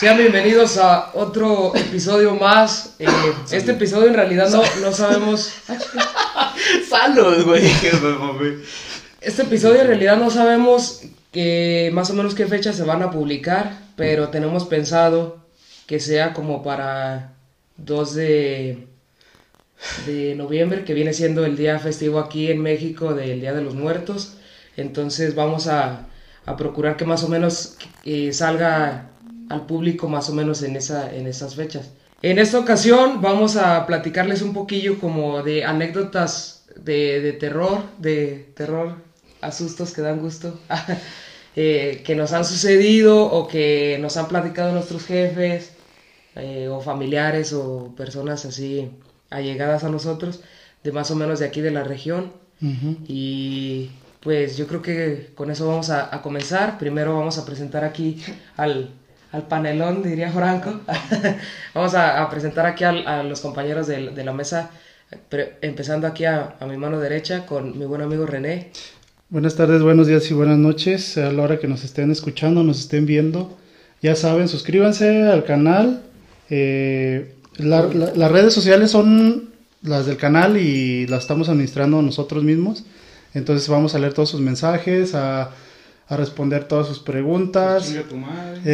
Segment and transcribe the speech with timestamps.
[0.00, 2.94] Sean bienvenidos a otro episodio más.
[2.98, 3.06] Eh,
[3.52, 5.52] este episodio en realidad no, no sabemos.
[6.88, 7.70] Salud, güey.
[9.20, 13.10] Este episodio en realidad no sabemos que más o menos qué fecha se van a
[13.10, 15.44] publicar, pero tenemos pensado
[15.86, 17.34] que sea como para
[17.76, 18.86] 2 de,
[20.06, 23.74] de noviembre, que viene siendo el día festivo aquí en México del Día de los
[23.74, 24.38] Muertos.
[24.78, 26.06] Entonces vamos a,
[26.46, 29.09] a procurar que más o menos eh, salga
[29.50, 31.90] al público más o menos en, esa, en esas fechas.
[32.22, 38.52] En esta ocasión vamos a platicarles un poquillo como de anécdotas de, de terror, de
[38.54, 38.96] terror,
[39.40, 40.58] asustos que dan gusto,
[41.56, 45.72] eh, que nos han sucedido o que nos han platicado nuestros jefes
[46.36, 48.88] eh, o familiares o personas así
[49.30, 50.42] allegadas a nosotros,
[50.84, 52.32] de más o menos de aquí de la región.
[53.08, 56.78] Y pues yo creo que con eso vamos a, a comenzar.
[56.78, 58.22] Primero vamos a presentar aquí
[58.58, 58.90] al,
[59.32, 60.80] al panelón, diría Franco.
[61.74, 64.70] vamos a, presentar aquí a los compañeros de, la mesa,
[65.60, 68.70] empezando aquí a, mi mano derecha con mi buen amigo René.
[69.28, 71.16] Buenas tardes, buenos días y buenas noches.
[71.16, 73.56] A la hora que nos estén escuchando, nos estén viendo,
[74.02, 76.02] ya saben, suscríbanse al canal.
[76.48, 79.50] Eh, la, la, las redes sociales son
[79.82, 82.84] las del canal y las estamos administrando nosotros mismos.
[83.32, 85.50] Entonces vamos a leer todos sus mensajes, a,
[86.10, 88.04] a responder todas sus preguntas, eh,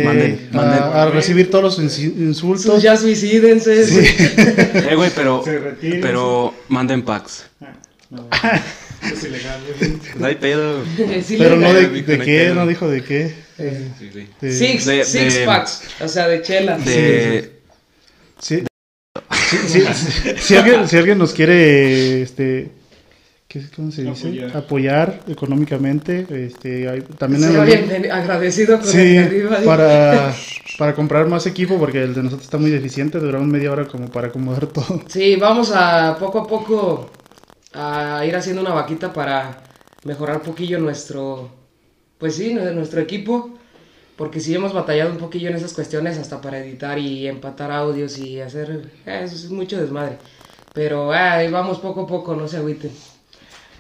[0.05, 0.83] manden, manden.
[0.83, 2.83] A, a, recibir todos los insultos.
[2.83, 3.87] Ya suicídense.
[3.87, 3.99] Sí.
[4.37, 5.45] eh, güey, pero,
[6.01, 7.45] pero manden packs.
[7.61, 7.75] Ah,
[8.09, 8.27] no,
[9.13, 9.99] es ilegal, güey.
[10.19, 10.83] No hay pedo.
[11.23, 13.35] Sí, Pero no de, qué, no dijo de qué.
[13.59, 14.29] Eh, Sí, sí.
[14.41, 16.79] De- Six, De- six packs, o sea, de chela.
[16.79, 17.53] De,
[18.41, 18.65] Sí.
[19.31, 20.31] Sí, sí, sí.
[20.39, 22.71] Si, alguien, si alguien nos quiere, este,
[23.49, 24.29] ¿qué, ¿cómo se dice?
[24.29, 24.57] Apoyar.
[24.57, 29.59] Apoyar, económicamente, este, hay- también bien agradecido con Sí, arriba.
[29.65, 30.33] para,
[30.79, 34.11] para comprar más equipo porque el de nosotros está muy deficiente, duramos media hora como
[34.11, 35.03] para acomodar todo.
[35.09, 37.11] Sí, vamos a poco a poco
[37.73, 39.63] a ir haciendo una vaquita para
[40.05, 41.51] mejorar un poquillo nuestro,
[42.19, 43.59] pues sí, nu- nuestro equipo,
[44.17, 48.19] porque sí hemos batallado un poquillo en esas cuestiones hasta para editar y empatar audios
[48.19, 50.19] y hacer, eh, eso es mucho desmadre.
[50.73, 52.93] Pero ah, vamos poco a poco, no se agüiten.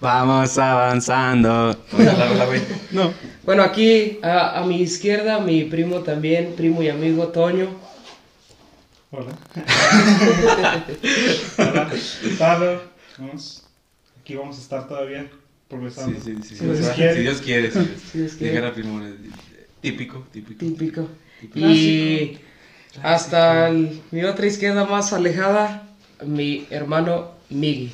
[0.00, 1.76] Vamos avanzando.
[2.92, 3.12] No.
[3.44, 7.68] Bueno, aquí a, a mi izquierda, mi primo también, primo y amigo Toño.
[9.10, 9.32] Hola.
[11.58, 11.90] Hola.
[12.38, 12.80] Hola.
[13.18, 13.62] Vamos.
[14.20, 15.26] Aquí vamos a estar todavía
[15.68, 16.18] progresando.
[16.20, 16.56] Sí, sí, sí.
[16.56, 17.14] Si Dios sí, quiere.
[17.14, 17.70] Si Dios quiere.
[17.70, 18.52] Si Dios quiere.
[18.54, 19.14] Dijera primo, eh,
[19.80, 20.58] Típico, típico.
[20.58, 21.08] Típico.
[21.40, 21.58] Típico.
[21.68, 22.38] Y
[23.02, 25.86] hasta el- mi otra izquierda más alejada,
[26.24, 27.92] mi hermano Miggy.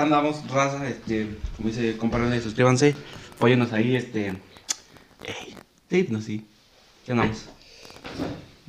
[0.00, 1.26] Acá andamos, raza, este,
[1.58, 2.94] como dice, compárrenle, suscríbanse,
[3.36, 5.54] apóyenos ahí, este, ey,
[5.90, 6.46] sí, no, sí,
[7.04, 7.36] ¿qué andamos?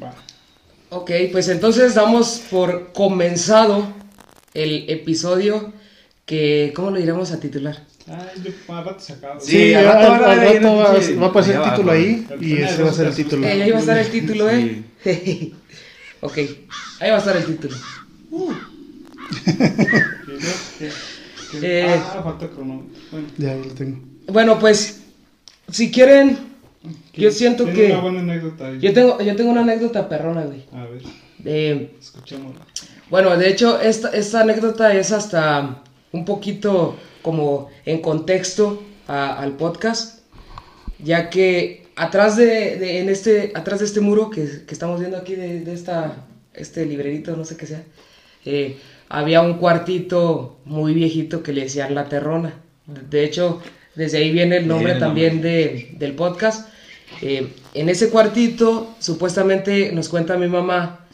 [0.04, 0.14] Va.
[0.90, 3.88] Ok, pues entonces damos por comenzado
[4.54, 5.72] el episodio
[6.26, 7.82] que, ¿cómo lo iremos a titular?
[8.08, 9.40] Ay, yo más rato sacado.
[9.40, 12.90] Sí, Sí, al rato al va, a aparecer el título ahí El y ese va
[12.90, 13.48] a ser el título.
[13.48, 14.84] Eh, ahí va a estar el título, ¿eh?
[16.20, 16.38] ok,
[17.00, 17.78] ahí va a estar el título.
[19.32, 20.38] ¿Qué- qué-
[20.80, 20.92] qué-
[21.62, 21.86] Eh.
[21.88, 22.84] Ah, falta crono.
[23.12, 24.00] Bueno, Ya lo tengo.
[24.28, 25.02] Bueno, pues,
[25.70, 26.38] si quieren,
[27.14, 27.88] yo siento que...
[27.92, 28.80] una buena anécdota ahí.
[28.80, 30.66] Yo tengo, yo tengo una anécdota perrona, güey.
[30.74, 31.02] A ver,
[31.44, 32.62] Eh, escuchémosla.
[33.10, 39.58] Bueno, de hecho, esta, esta anécdota es hasta un poquito como en contexto a- al
[39.58, 40.20] podcast,
[41.00, 45.18] ya que atrás de, de- en este, atrás de este muro que, que estamos viendo
[45.18, 47.84] aquí, de, de esta, este librerito, no sé qué sea,
[48.46, 48.78] eh,
[49.12, 52.54] había un cuartito muy viejito que le decían La Terrona.
[52.86, 53.62] De hecho,
[53.94, 55.50] desde ahí viene el nombre Viene el también nombre.
[55.52, 56.70] de, del podcast.
[57.22, 61.06] Eh, en ese cuartito, supuestamente nos cuenta mi mamá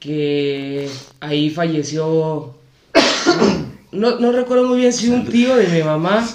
[0.00, 0.88] que
[1.20, 2.54] ahí falleció.
[3.92, 6.26] No, no recuerdo muy bien si un tío de mi mamá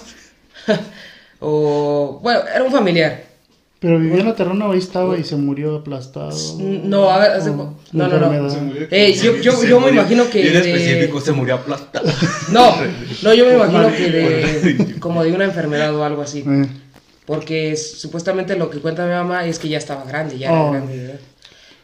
[1.39, 2.19] o.
[2.21, 3.23] Bueno, era un familiar.
[3.79, 6.35] Pero vivía en la terrona o ahí estaba y se murió aplastado.
[6.59, 8.15] No, a ver, hace- no, no, no.
[8.15, 8.49] enfermedad.
[8.49, 8.87] Se murió.
[8.89, 10.41] Eh, yo, yo, Se yo me imagino que.
[10.41, 12.09] Bien de- específico, se murió aplastado.
[12.51, 12.75] No,
[13.21, 14.95] no, yo me imagino que de.
[14.99, 16.39] Como de una enfermedad o algo así.
[16.47, 16.65] Eh,
[17.27, 20.61] Porque es- supuestamente lo que cuenta mi mamá es que ya estaba grande, ya era
[20.63, 20.71] Oh.
[20.71, 21.19] grande, ¿verdad?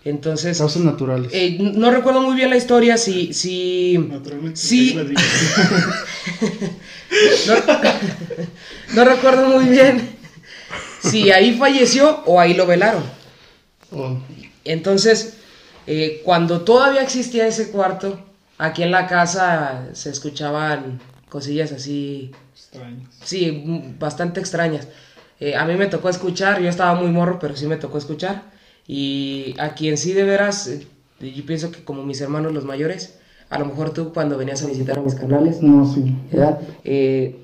[0.05, 0.57] Entonces.
[0.57, 1.31] causas naturales.
[1.33, 3.33] eh, no recuerdo muy bien la historia, si.
[3.33, 4.59] si Naturalmente.
[4.67, 4.99] Digo.
[7.47, 7.55] No,
[8.95, 10.09] no recuerdo muy bien
[11.03, 13.03] si ahí falleció o ahí lo velaron.
[13.91, 14.17] Oh,
[14.63, 15.37] Entonces,
[15.87, 18.19] eh, cuando todavía existía ese cuarto,
[18.57, 23.07] aquí en la casa se escuchaban cosillas así, Extraño.
[23.23, 24.87] sí, bastante extrañas.
[25.39, 28.43] Eh, a mí me tocó escuchar, yo estaba muy morro, pero sí me tocó escuchar.
[28.87, 30.87] Y a quien sí de veras, eh,
[31.19, 33.17] yo pienso que como mis hermanos los mayores,
[33.49, 36.15] a lo mejor tú cuando venías a visitar a mis canales, No, sí.
[36.31, 36.59] ¿verdad?
[36.83, 37.35] Eh,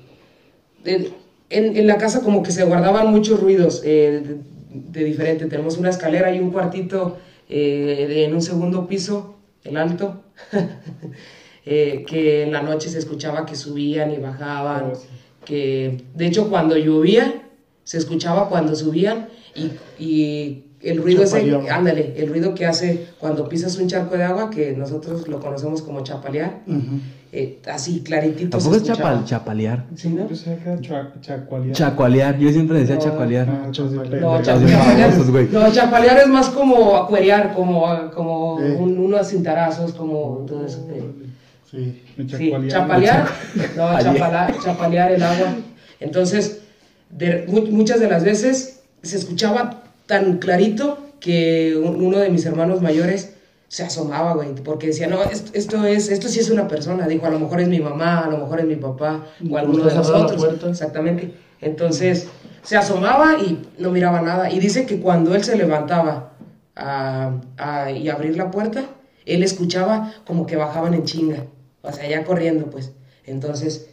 [1.50, 4.36] en, en la casa como que se guardaban muchos ruidos eh, de,
[5.00, 5.46] de diferente.
[5.46, 7.18] Tenemos una escalera y un cuartito
[7.48, 10.22] eh, de- en un segundo piso, el alto,
[11.66, 14.92] eh, que en la noche se escuchaba que subían y bajaban.
[14.92, 15.06] Oh, sí.
[15.44, 17.42] Que de hecho cuando llovía
[17.90, 19.26] se escuchaba cuando subían
[19.56, 24.22] y, y el ruido ese, ándale, el ruido que hace cuando pisas un charco de
[24.22, 26.60] agua, que nosotros lo conocemos como chapalear,
[27.32, 28.56] eh, así claritito.
[28.56, 29.86] Tampoco es chapal, chapalear.
[29.96, 30.28] ¿Sí, no?
[30.80, 31.72] Yo.
[31.72, 33.48] Chacualear, yo siempre decía No, chacualear.
[33.48, 33.72] No,
[34.02, 34.36] pendejo.
[34.42, 38.76] cha- cha- chapalear, no, chapalear es más como acuerear, como, como Eh.
[38.78, 40.86] un- unos cintarazos, como todo eso.
[40.92, 41.02] eh.
[41.68, 42.02] Sí.
[42.16, 43.28] Me Sí, chapalear,
[43.76, 44.04] no, Chapalear.
[44.04, 45.54] chapala- chapalear el agua.
[45.98, 46.59] Entonces,
[47.10, 52.80] de- muchas de las veces se escuchaba tan clarito que un- uno de mis hermanos
[52.82, 53.34] mayores
[53.68, 57.26] se asomaba, güey, porque decía, no, esto, esto es, esto sí es una persona, dijo,
[57.26, 59.90] a lo mejor es mi mamá, a lo mejor es mi papá, o alguno de
[59.94, 60.42] nosotros.
[60.70, 61.34] Exactamente.
[61.60, 62.26] Entonces,
[62.62, 64.50] se asomaba y no miraba nada.
[64.50, 66.32] Y dice que cuando él se levantaba
[66.74, 68.84] a, a- y abrir la puerta,
[69.26, 71.44] él escuchaba como que bajaban en chinga.
[71.82, 72.92] O sea, ya corriendo, pues.
[73.24, 73.89] Entonces,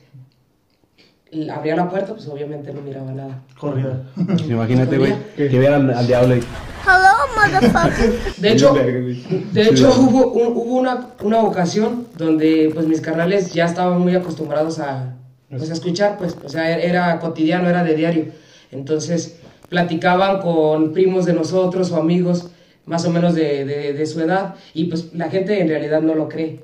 [1.53, 3.41] abría la puerta, pues obviamente no miraba nada.
[3.59, 4.01] Corría.
[4.47, 6.43] Imagínate, güey, que viera al, al diablo y...
[8.37, 9.23] De hecho, Verga, güey.
[9.51, 14.15] de hecho hubo, un- hubo una, una ocasión donde pues mis carnales ya estaban muy
[14.15, 15.15] acostumbrados a,
[15.49, 18.25] pues, a escuchar, pues, o sea, era cotidiano, era de diario.
[18.71, 19.37] Entonces,
[19.69, 22.49] platicaban con primos de nosotros o amigos
[22.85, 26.15] más o menos de, de- de su edad y pues la gente en realidad no
[26.15, 26.61] lo cree.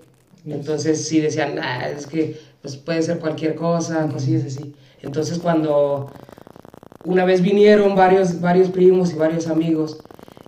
[0.48, 4.74] Entonces sí decían, "Ah, es que pues puede ser cualquier cosa, cosillas así.
[5.02, 6.10] Entonces cuando
[7.04, 10.00] una vez vinieron varios, varios primos y varios amigos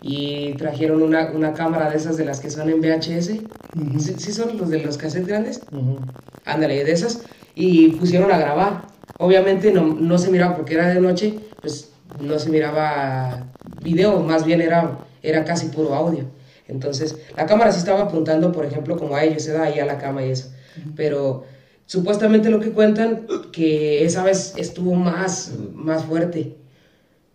[0.01, 3.31] y trajeron una, una cámara de esas de las que son en VHS.
[3.75, 3.99] Ujú.
[3.99, 5.61] ¿Sí, sí son los de los cassettes grandes?
[5.73, 5.99] Ujú.
[6.45, 7.23] Ándale, de esas.
[7.53, 8.83] Y pusieron a grabar.
[9.17, 11.89] Obviamente no, no se miraba porque era de noche, pues
[12.21, 13.43] no se miraba
[13.83, 16.23] video, más bien era, era casi puro audio.
[16.69, 19.85] Entonces, la cámara sí estaba apuntando, por ejemplo, como a ellos, se da ahí a
[19.85, 20.49] la cama y eso.
[20.95, 21.43] Pero
[21.85, 26.55] supuestamente lo que cuentan, que esa vez estuvo más, más fuerte.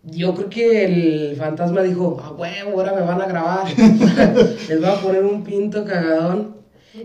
[0.03, 3.67] Yo creo que el fantasma dijo, a huevo, ahora me van a grabar.
[3.77, 6.55] Les voy a poner un pinto cagadón.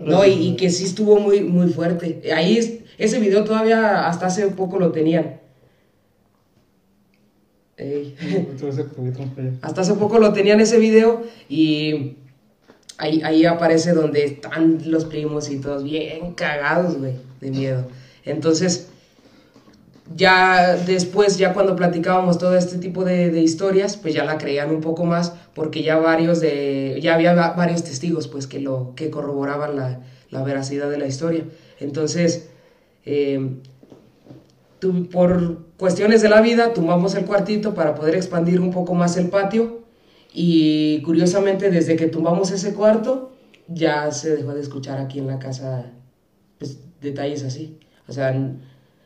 [0.00, 2.22] No, y, y que sí estuvo muy, muy fuerte.
[2.34, 5.40] Ahí, es- ese video todavía hasta hace poco lo tenían.
[7.76, 8.16] Ey.
[9.60, 12.16] Hasta hace poco lo tenían ese video y
[12.96, 17.85] ahí, ahí aparece donde están los primos y todos bien cagados, güey, de miedo.
[18.25, 18.88] Entonces,
[20.15, 24.71] ya después, ya cuando platicábamos todo este tipo de, de historias, pues ya la creían
[24.71, 28.93] un poco más porque ya varios de, ya había va- varios testigos, pues, que lo,
[28.94, 30.00] que corroboraban la,
[30.31, 31.44] la veracidad de la historia.
[31.81, 32.49] Entonces,
[33.05, 33.50] eh,
[34.79, 39.17] tu- por cuestiones de la vida, tumbamos el cuartito para poder expandir un poco más
[39.17, 39.81] el patio.
[40.32, 43.32] Y curiosamente, desde que tumbamos ese cuarto,
[43.69, 45.87] ya se dejó de escuchar aquí en la casa
[46.58, 47.79] pues, detalles así.
[48.08, 48.34] O sea,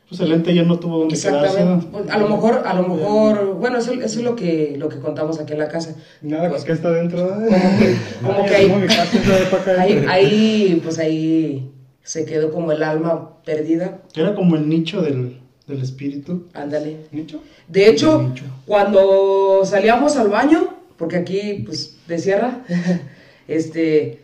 [0.08, 1.86] Pues el ente ya no tuvo donde exactamente.
[1.88, 2.10] quedarse.
[2.12, 5.38] A lo mejor, a lo mejor, bueno, eso, eso es lo que, lo que contamos
[5.40, 5.94] aquí en la casa.
[6.22, 7.28] Nada, Pues, que está dentro.
[7.28, 11.70] como que, como ahí, ahí, ahí, pues ahí
[12.02, 14.02] se quedó como el alma perdida.
[14.16, 16.48] Era como el nicho del, del espíritu.
[16.54, 16.96] Ándale.
[17.12, 17.40] ¿Nicho?
[17.68, 18.44] De hecho, Nicho.
[18.66, 22.64] cuando salíamos al baño, porque aquí pues de sierra,
[23.48, 24.20] este,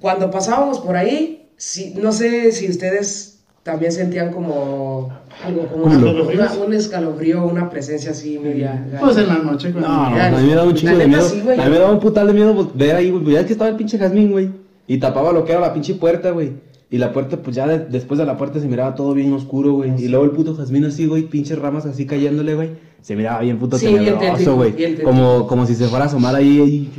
[0.00, 3.30] cuando pasábamos por ahí, sí, no sé si ustedes
[3.62, 5.10] también sentían como
[5.42, 6.56] algo como una- ¿Escalofríos?
[6.56, 8.86] una- un escalofrío, una presencia así media.
[9.00, 9.88] Pues en la noche cuando...
[9.88, 11.28] No, no, a mí me daba un chingo de miedo.
[11.28, 11.58] sí, güey.
[11.58, 13.24] a mí me daba un putal de miedo ver ahí, güey.
[13.34, 14.50] Ya es que estaba el pinche jazmín, güey.
[14.86, 16.52] Y tapaba lo que era la pinche puerta, güey.
[16.90, 19.72] Y la puerta, pues ya de- después de la puerta se miraba todo bien oscuro,
[19.72, 19.92] güey.
[19.98, 22.70] Y luego el puto jazmín así, güey, pinches ramas así cayéndole, güey.
[23.00, 25.02] Se miraba bien puto Sí, tenebroso, güey.
[25.02, 26.90] Como, como si se fuera a asomar ahí, ahí,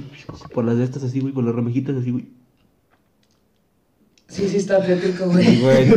[0.54, 2.26] por las de estas así, güey, por las ramejitas así, güey.
[4.28, 5.60] Sí, sí está tétrico, güey.
[5.62, 5.90] Güey.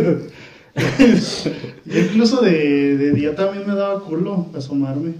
[1.87, 5.15] Yo incluso de, de día también me daba culo asomarme.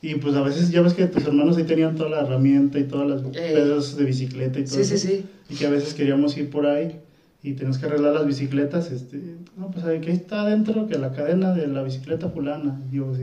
[0.00, 2.84] Y pues a veces ya ves que tus hermanos ahí tenían toda la herramienta y
[2.84, 3.52] todas las Eh.
[3.54, 5.06] pedazos de bicicleta y todo Sí, sí, eso.
[5.08, 5.24] sí.
[5.50, 6.96] Y que a veces queríamos ir por ahí
[7.42, 8.90] y teníamos que arreglar las bicicletas.
[8.90, 9.20] Este,
[9.56, 10.88] no, pues ¿qué está adentro?
[10.88, 12.80] Que la cadena de la bicicleta fulana.
[12.90, 13.22] Y yo así,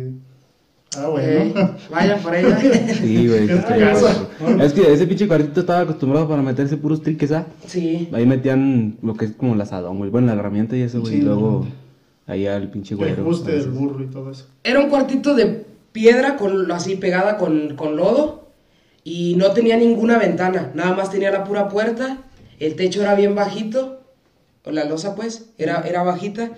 [0.98, 1.28] ah, bueno.
[1.28, 1.54] Eh,
[1.92, 2.60] vayan por ella.
[2.94, 3.48] Sí, güey.
[3.48, 4.62] Güey.
[4.66, 7.46] Es que ese pinche cuartito estaba acostumbrado para meterse puros triques, ¿ah?
[7.68, 8.10] Sí.
[8.14, 10.10] Ahí metían lo que es como el asadón, güey.
[10.10, 11.14] Bueno, la herramienta y eso, güey.
[11.14, 12.34] Sí, y luego no.
[12.34, 13.22] ahí al pinche El güero.
[13.22, 14.48] ajuste del burro y todo eso.
[14.64, 18.50] Era un cuartito de piedra con así pegada con, con lodo
[19.04, 22.18] y no tenía ninguna ventana, nada más tenía la pura puerta,
[22.60, 24.02] el techo era bien bajito,
[24.64, 26.52] o la losa pues, era, era bajita,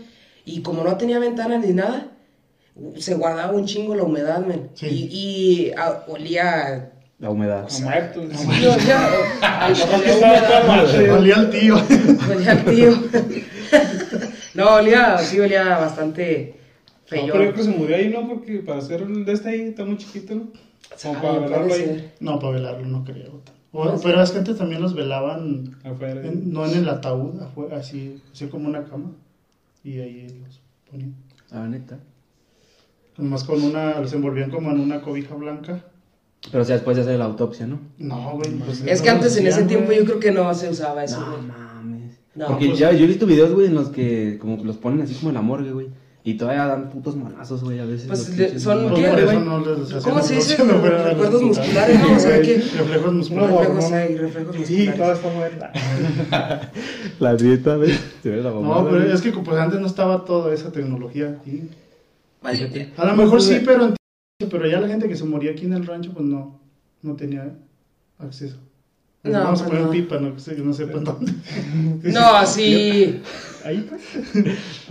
[0.44, 2.08] y como no tenía ventana ni nada,
[2.98, 4.70] se guardaba un chingo la humedad, men.
[4.74, 4.88] Sí.
[4.88, 6.92] Y, y ah, olía...
[7.20, 7.68] La humedad.
[7.70, 8.26] Como muertos.
[8.36, 9.08] Sí, olía,
[9.42, 9.74] al-
[11.14, 11.14] olía.
[11.14, 11.76] Olía tío.
[12.36, 12.92] Olía al tío.
[14.56, 17.22] no, olía, sí, olía bastante No, feo.
[17.22, 18.28] pero yo creo que se murió ahí, ¿no?
[18.28, 20.48] Porque para hacer de este ahí está muy chiquito, ¿no?
[21.02, 21.80] Como para Ay, velarlo ahí.
[21.80, 22.12] ser.
[22.20, 23.42] No, para velarlo no creo.
[23.72, 24.04] O- No sé.
[24.04, 26.22] pero es que antes también los velaban, Afuera.
[26.26, 29.12] en- no en el ataúd, afuera, así, así como una cama.
[29.84, 30.60] Y ahí los
[30.90, 31.16] ponían.
[31.52, 32.00] Ah, neta.
[33.22, 35.80] Nomás con una, los envolvían como en una cobija blanca.
[36.52, 37.80] Pero o sea, después de hacer la autopsia, ¿no?
[38.00, 38.52] No, güey.
[38.66, 40.00] pues, Es que antes en ese tiempo güey.
[40.00, 41.20] yo creo que no se usaba eso.
[41.22, 41.44] No güey.
[41.48, 42.18] mames.
[42.34, 44.78] No, Porque pues- ya, yo he visto videos, güey, en los que como que los
[44.78, 45.88] ponen así como en la morgue, güey.
[46.24, 48.06] Y todavía dan putos manazos, güey, a veces.
[48.08, 48.20] Pues,
[48.62, 49.24] son- Pues ¿qué?
[49.24, 49.38] güey.
[49.40, 49.64] no
[50.04, 50.56] ¿Cómo se dice?
[50.56, 52.16] Recuerdos musculares, ¿no?
[52.16, 53.52] O sea, que- Reflejos musculares.
[53.58, 53.96] reflejos no.
[53.98, 54.96] hay, reflejos Sí, musculares.
[54.98, 55.72] toda está muerta.
[57.20, 57.92] La dieta, güey.
[58.24, 61.38] Se ve la mamada, No, pero es que pues antes no estaba toda esa tecnología
[61.42, 61.64] aquí.
[62.42, 63.96] Vale, A lo mejor sí, pero en-
[64.50, 66.60] pero ya la gente que se moría aquí en el rancho pues no,
[67.04, 67.56] no tenía
[68.18, 68.58] acceso.
[69.24, 69.92] No, Vamos a pues poner no.
[69.92, 71.32] pipa, no, que no sepan dónde.
[72.12, 73.22] No, sí.
[73.64, 74.02] Ahí pues.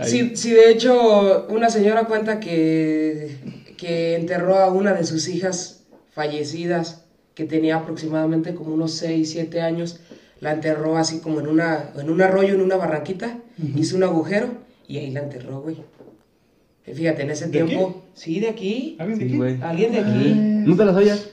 [0.09, 3.37] Sí, sí, de hecho, una señora cuenta que,
[3.77, 7.03] que enterró a una de sus hijas fallecidas,
[7.35, 9.99] que tenía aproximadamente como unos 6, 7 años,
[10.39, 13.37] la enterró así como en, una, en un arroyo, en una barranquita,
[13.75, 14.47] hizo un agujero
[14.87, 15.77] y ahí la enterró, güey.
[16.87, 18.03] Y Fíjate, en ese ¿De tiempo...
[18.13, 18.95] Sí, de aquí.
[18.99, 19.37] ¿Alguien de Sí, aquí?
[19.37, 19.61] güey.
[19.61, 20.33] Alguien de aquí.
[20.69, 21.29] ¿No te las oyas?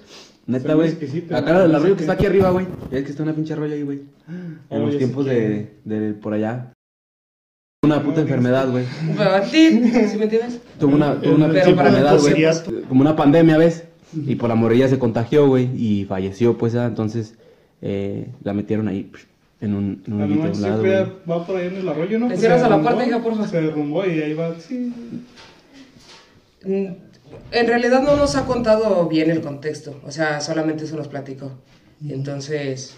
[0.47, 0.91] Neta, güey.
[1.33, 2.67] Acá el arroyo que está aquí arriba, güey.
[2.91, 4.01] Ya es que está una pinche arroyo ahí, güey.
[4.29, 6.73] En Oh, los tiempos de, de por allá.
[7.85, 8.85] Una puta enfermedad, güey.
[9.51, 10.61] ¿sí me entiendes?
[10.81, 12.45] Tuvo una, tuvo una pinche enfermedad, güey.
[12.89, 13.85] Como una pandemia, ¿ves?
[14.15, 15.69] Y por la morrilla se contagió, güey.
[15.77, 17.35] Y falleció, pues, ah, entonces
[17.83, 19.27] eh, la metieron ahí psh,
[19.61, 21.23] en un, en un A lo hoyito mejor a un lado, siempre güey.
[21.29, 22.29] va por ahí en el arroyo, ¿no?
[22.29, 23.47] Pues cierras a la puerta, hija, porfa.
[23.49, 24.93] Se derrumbó y ahí va, sí.
[26.65, 26.87] Mm,
[27.53, 31.53] En realidad no nos ha contado bien el contexto, o sea, solamente eso nos platicó.
[32.09, 32.95] Entonces,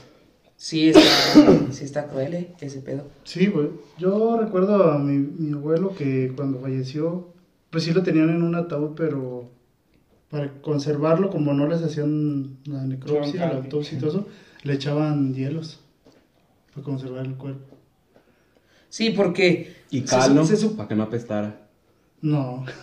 [0.57, 1.01] sí está,
[1.71, 2.49] sí está cruel ¿eh?
[2.61, 3.05] ese pedo.
[3.25, 3.69] Sí, güey.
[3.99, 7.33] Yo recuerdo a mi, mi abuelo que cuando falleció,
[7.71, 9.51] pues sí lo tenían en un ataúd, pero
[10.29, 14.29] para conservarlo, como no les hacían la necropsia, la autopsia y todo eso,
[14.63, 15.81] le echaban hielos
[16.81, 17.77] para conservar el cuerpo.
[18.89, 19.77] Sí, porque...
[19.91, 20.45] Y se- cal, ¿no?
[20.45, 21.69] se sup- Para que no apestara.
[22.21, 22.65] No.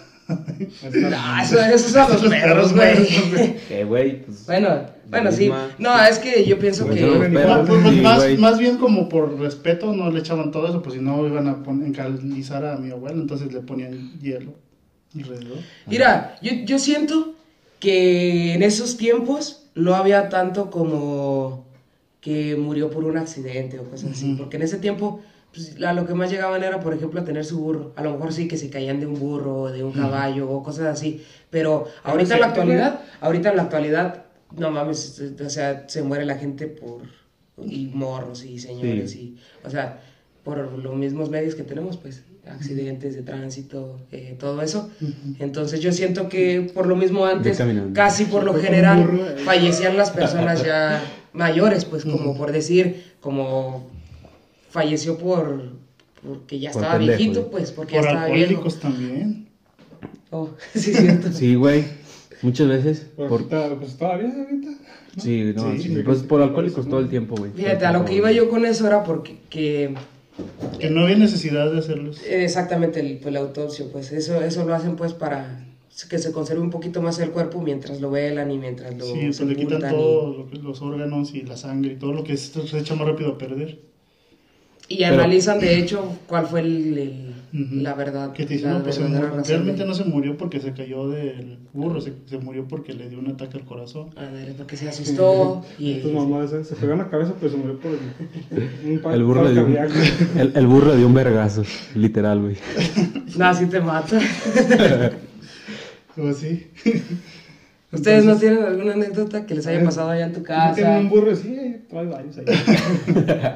[1.15, 3.57] Ah, eso, eso es a los perros, güey.
[3.69, 4.45] Eh, güey, pues.
[4.45, 5.49] Bueno, bueno, sí.
[5.77, 7.05] No, es que yo pienso Pues que...
[7.29, 10.81] Ma- pues, pues, Sí, más, más bien como por respeto no le echaban todo eso,
[10.81, 14.55] pues si no iban a encalizar a mi abuelo, entonces le ponían hielo
[15.15, 15.59] alrededor.
[15.85, 17.33] Mira, yo, yo siento
[17.79, 21.66] que en esos tiempos no había tanto como
[22.21, 25.21] que murió por un accidente o cosas así, porque en ese tiempo
[25.53, 27.93] pues, a lo que más llegaban era, por ejemplo, a tener su burro.
[27.95, 30.61] A lo mejor sí que se caían de un burro o de un caballo o
[30.63, 35.85] cosas así, pero ahorita en la actualidad, ahorita en la actualidad, no mames, o sea,
[35.87, 37.01] se muere la gente por
[37.65, 40.01] y morros y señores y, o sea,
[40.43, 44.89] por los mismos medios que tenemos, pues, accidentes de tránsito, eh, todo eso.
[45.39, 47.61] Entonces yo siento que por lo mismo antes,
[47.93, 51.03] casi por lo general, burro, fallecían las personas ya
[51.37, 53.87] mayores, pues como por decir, como
[54.69, 55.71] falleció por
[56.25, 57.51] porque ya Por estaba pendejo, viejito, güey.
[57.51, 58.49] pues, porque ya Por estaba viejo.
[58.49, 59.47] alcohólicos también.
[60.31, 61.31] Oh, sí, cierto.
[61.31, 61.85] Sí, güey.
[62.41, 63.07] Muchas veces.
[63.15, 63.41] Pues, Por...
[63.41, 64.69] ahorita- pues todavía ahorita.
[65.17, 66.89] Sí, no, Sí, sí, sí, pues por alcohólicos sí.
[66.91, 67.51] todo el tiempo, güey.
[67.51, 69.95] Fíjate, a lo que iba yo con eso era porque que
[70.79, 72.21] Que no había necesidad de hacerlos.
[72.27, 75.65] Exactamente, el, pues, la autopsia, pues eso, eso lo hacen pues para
[76.05, 79.19] que se conserve un poquito más el cuerpo mientras lo velan y mientras lo Sí,
[79.25, 82.67] pues le quitan y- todos los órganos y la sangre y todo lo que se,
[82.67, 83.79] se echa más rápido a perder.
[84.89, 87.75] y, Pero- analizan de hecho cuál fue el, el- Ujú.
[87.81, 88.31] la verdad.
[88.33, 91.57] Que te dicen, no, pues se realmente de- no se murió porque se cayó del
[91.73, 94.09] burro, se, se murió porque le dio un ataque al corazón.
[94.17, 97.57] Ándale, porque se asustó y Estos mamás eh, se pegó en la cabeza, pero se
[97.57, 99.75] murió por el, un El burro, le dio un,
[100.39, 101.63] el, el burro le dio un vergazo,
[101.95, 102.55] literal, güey.
[103.37, 104.19] nada, sí te mata.
[106.17, 106.67] O así.
[107.91, 110.73] ¿Ustedes no tienen alguna anécdota que les haya Eh, pasado allá en tu ¿No tienen
[110.75, 110.99] casa?
[110.99, 111.31] un burro?
[111.31, 112.45] Hay hay varios ahí.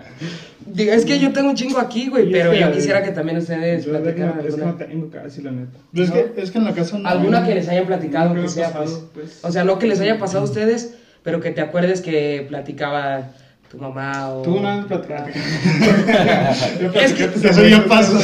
[0.65, 3.11] Digo, es que yo tengo un chingo aquí, güey, pero es que- yo quisiera que
[3.11, 5.77] también ustedes Yo platicaran es que no tengo casi, la neta.
[5.91, 7.09] Pero es, que, es que en la casa no.
[7.09, 9.25] Alguna que les hayan platicado, que sea, pasado, pues.
[9.25, 9.39] pues.
[9.43, 13.31] O sea, no que les haya pasado a ustedes, pero que te acuerdes que platicaba
[13.71, 14.41] tu mamá o...
[14.41, 15.31] Tú una vez platicaste.
[17.03, 18.19] Es que- Eso ya pasó.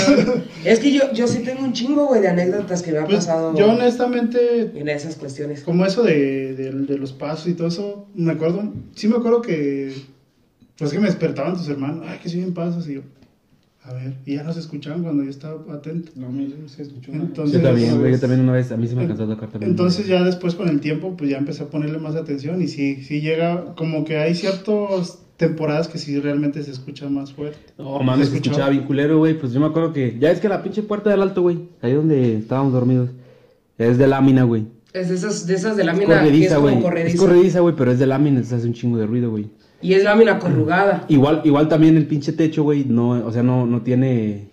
[0.66, 3.18] Es que yo, yo sí tengo un chingo, güey, de anécdotas que me han Pues,
[3.26, 5.62] pasado yo honestamente, en esas cuestiones.
[5.64, 9.42] como eso de, de, de los pasos y todo eso, me acuerdo, sí me acuerdo
[9.42, 9.94] que,
[10.78, 13.02] pues que me despertaban tus hermanos, ay, que siguen pasos, y yo,
[13.86, 16.12] a ver, y ya no se escuchaban cuando yo estaba atento.
[16.18, 17.14] No, a mí se escuchó.
[17.14, 19.50] Entonces- Yo también, güey, yo también una vez, a mí se me alcanzó a tocar
[19.50, 19.72] también.
[19.72, 23.02] Entonces ya después con el tiempo, pues ya empecé a ponerle más atención y sí,
[23.06, 27.60] sí llega, como que hay ciertas temporadas que sí realmente se escucha más fuerte.
[27.78, 28.70] No, mames, ¿Se se escuchaba?
[28.70, 29.40] bien culero, güey.
[29.40, 30.18] Pues yo me acuerdo que.
[30.20, 31.60] Ya es que la pinche puerta del alto, güey.
[31.82, 33.10] Ahí donde estábamos dormidos.
[33.78, 34.66] Es de lámina, güey.
[34.94, 37.08] Es de esas de, esas de Es lámina que es corrediza, como güey.
[37.08, 37.60] Es corrediza.
[37.60, 39.48] güey, pero es de lámina, entonces hace un chingo de ruido, güey.
[39.82, 41.06] Y es lámina corrugada.
[41.08, 44.48] Igual, igual también el pinche techo, güey, no, o sea, no, no tiene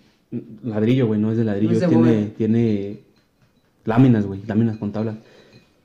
[0.62, 2.98] ladrillo, güey, no es de ladrillo, No es de tiene, tiene
[3.86, 5.16] láminas, güey, láminas con tablas.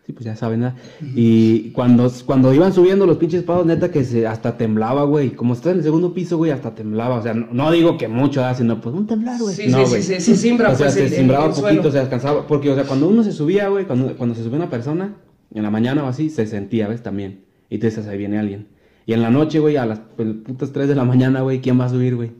[0.09, 0.75] Sí, pues ya saben, ¿verdad?
[1.13, 5.29] Y cuando, cuando iban subiendo los pinches pados, neta que se hasta temblaba, güey.
[5.35, 7.17] Como está en el segundo piso, güey, hasta temblaba.
[7.17, 8.57] O sea, no, no digo que mucho, ¿verdad?
[8.57, 9.53] sino pues un temblar, güey.
[9.53, 11.69] Sí, no, sí, sí, sí, sí, simbra, O sea, pues, se el- simbraba el poquito,
[11.73, 11.91] suelo.
[11.91, 12.47] sea, alcanzaba.
[12.47, 15.13] Porque, o sea, cuando uno se subía, güey, cuando, cuando se subía una persona,
[15.53, 17.03] en la mañana o así, se sentía, ¿ves?
[17.03, 17.41] También.
[17.69, 18.65] Y te dices, ahí viene alguien.
[19.05, 21.79] Y en la noche, güey, a las pues, putas 3 de la mañana, güey, ¿quién
[21.79, 22.31] va a subir, güey?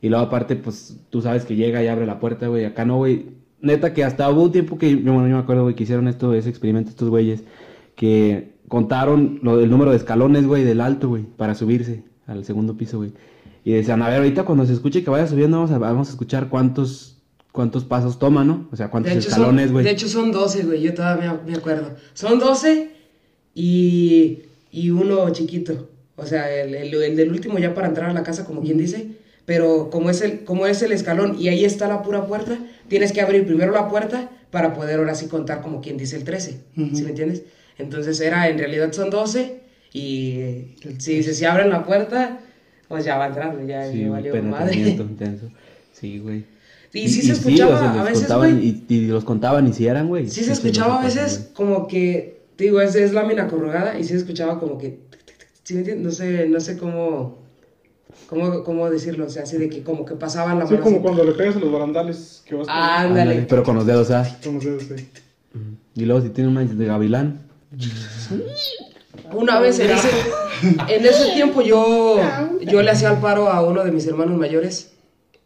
[0.00, 2.64] Y luego aparte, pues, tú sabes que llega y abre la puerta, güey.
[2.64, 3.36] Acá no, güey.
[3.60, 6.06] Neta que hasta hubo un tiempo que, yo, bueno, yo me acuerdo, güey, que hicieron
[6.08, 7.42] esto, ese experimento estos güeyes,
[7.96, 12.76] que contaron lo, el número de escalones, güey, del alto, güey, para subirse al segundo
[12.76, 13.12] piso, güey.
[13.64, 16.10] Y decían, a ver, ahorita cuando se escuche que vaya subiendo, vamos a, vamos a
[16.12, 17.18] escuchar cuántos,
[17.52, 18.68] cuántos pasos toma, ¿no?
[18.72, 19.84] O sea, cuántos De escalones, güey.
[19.84, 21.90] de hecho son 12, güey, yo todavía me, me acuerdo.
[22.14, 22.90] Son 12
[23.54, 25.88] y, y uno chiquito.
[26.16, 28.78] O sea, el, el- el del último ya para entrar a la casa, como quien
[28.78, 29.17] dice.
[29.48, 33.12] Pero como es, el, como es el escalón y ahí está la pura puerta, tienes
[33.12, 36.60] que abrir primero la puerta para poder ahora sí contar como quien dice el 13.
[36.76, 36.94] Ujú.
[36.94, 37.44] ¿Sí me entiendes?
[37.78, 39.60] Entonces era, en realidad son 12
[39.94, 42.40] y si, si, si abren la puerta,
[42.88, 44.74] pues ya va a entrar, ya, Sí, valió madre.
[44.90, 45.46] intenso.
[45.94, 46.44] Sí, güey.
[46.92, 48.84] Y sí se escuchaba a los veces, contaban güey.
[48.86, 50.28] Y, y los contaban y si eran, güey.
[50.28, 54.16] Sí se escuchaba a veces como que, digo, es, es lámina corrugada y sí se
[54.16, 54.98] escuchaba como que,
[55.62, 56.04] ¿sí me entiendes?
[56.04, 57.47] No sé, no sé cómo,
[58.26, 60.96] cómo, cómo decirlo, o sea, así de que como que pasaban la Sí, mano como
[60.96, 61.02] así.
[61.04, 63.20] cuando le pegas a los barandales que vas con- Ah, ándale.
[63.30, 64.26] Ándale, Pero con los dedos, ¿ah?
[64.44, 65.08] Como se dice.
[65.94, 67.40] Y luego si tiene una de gavilán.
[69.32, 70.08] Una vez en ese,
[70.88, 72.18] en ese tiempo yo,
[72.62, 74.92] yo le hacía el paro a uno de mis hermanos mayores,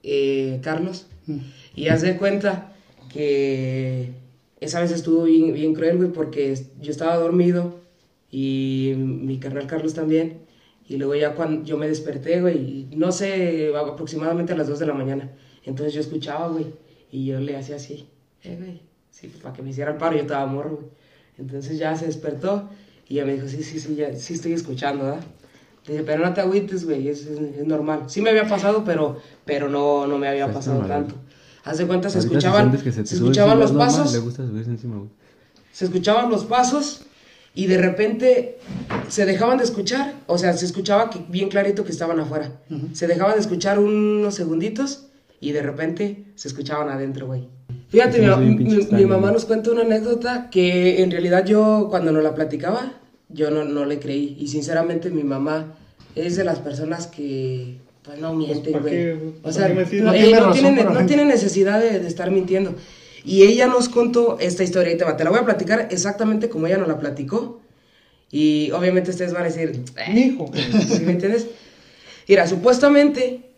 [0.02, 1.06] eh, Carlos,
[1.74, 2.74] y haz de cuenta
[3.12, 4.10] que
[4.60, 7.80] esa vez estuvo bien, bien cruel, güey, porque yo estaba dormido
[8.30, 10.38] y mi carnal Carlos también,
[10.92, 14.86] y luego ya cuando yo me desperté, güey, no sé, aproximadamente a las 2 de
[14.86, 15.30] la mañana,
[15.64, 16.66] entonces yo escuchaba, güey,
[17.10, 18.06] y yo le hacía así,
[18.42, 20.86] eh, güey, sí, para que me hiciera el paro, yo estaba morro, güey.
[21.38, 22.68] Entonces ya se despertó
[23.08, 25.20] y ya me dijo, sí, sí, sí, ya, sí estoy escuchando, ¿verdad?
[25.86, 28.04] Le dije, pero no te agüites, güey, es, es, es normal.
[28.08, 31.06] Sí me había pasado, pero, pero no, no me había Pues, pasado normal.
[31.06, 31.20] tanto.
[31.64, 34.96] Haz de cuenta, se escuchaban, se se escuchaban los normal, pasos, Le gusta subirse encima,
[34.98, 35.08] güey.
[35.72, 37.06] se escuchaban los pasos
[37.54, 38.58] y de repente
[39.08, 42.50] se dejaban de escuchar, o sea, se escuchaba que, bien clarito que estaban afuera.
[42.92, 45.06] Se dejaban de escuchar unos segunditos
[45.40, 47.48] y de repente se escuchaban adentro, güey.
[47.88, 52.94] Fíjate, mi, mamá nos cuenta una anécdota que en realidad yo cuando nos la platicaba,
[53.28, 54.34] yo no, no le creí.
[54.38, 55.74] Y sinceramente mi mamá
[56.14, 59.12] es de las personas que pues no miente, ¿para güey.
[59.12, 62.30] o ¿Para sea, no, No eh, tiene no tiene, no tiene necesidad de, de estar
[62.30, 62.74] mintiendo.
[63.24, 66.48] Y ella nos contó esta historia y te, va- te la voy a platicar exactamente
[66.48, 67.60] como ella nos la platicó.
[68.30, 70.50] Y obviamente ustedes van a decir, "Eh", Mijo.
[70.54, 71.46] ¿sí me entiendes?
[72.28, 73.50] Mira, supuestamente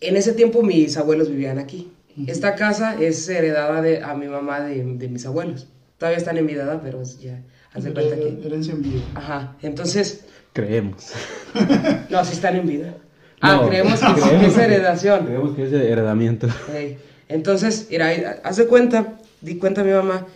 [0.00, 1.92] en ese tiempo mis abuelos vivían aquí.
[2.26, 5.66] Esta casa es heredada de, a mi mamá de, de mis abuelos.
[5.98, 6.80] Todavía están en vida, ¿verdad?
[6.82, 8.46] pero ya, haz de cuenta que...
[8.46, 9.02] Herencia en vida.
[9.14, 11.12] Ajá, entonces, Creemos.
[12.10, 12.94] no, sí están en vida.
[13.40, 15.26] Ah, No, creemos que creemos es heredación.
[15.26, 16.48] Creemos que es heredamiento.
[16.74, 16.98] Ey,
[17.30, 20.26] Entonces, mira, haz de cuenta, di cuenta a mi mamá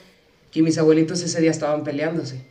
[0.50, 2.46] que mis abuelitos ese día estaban peleándose.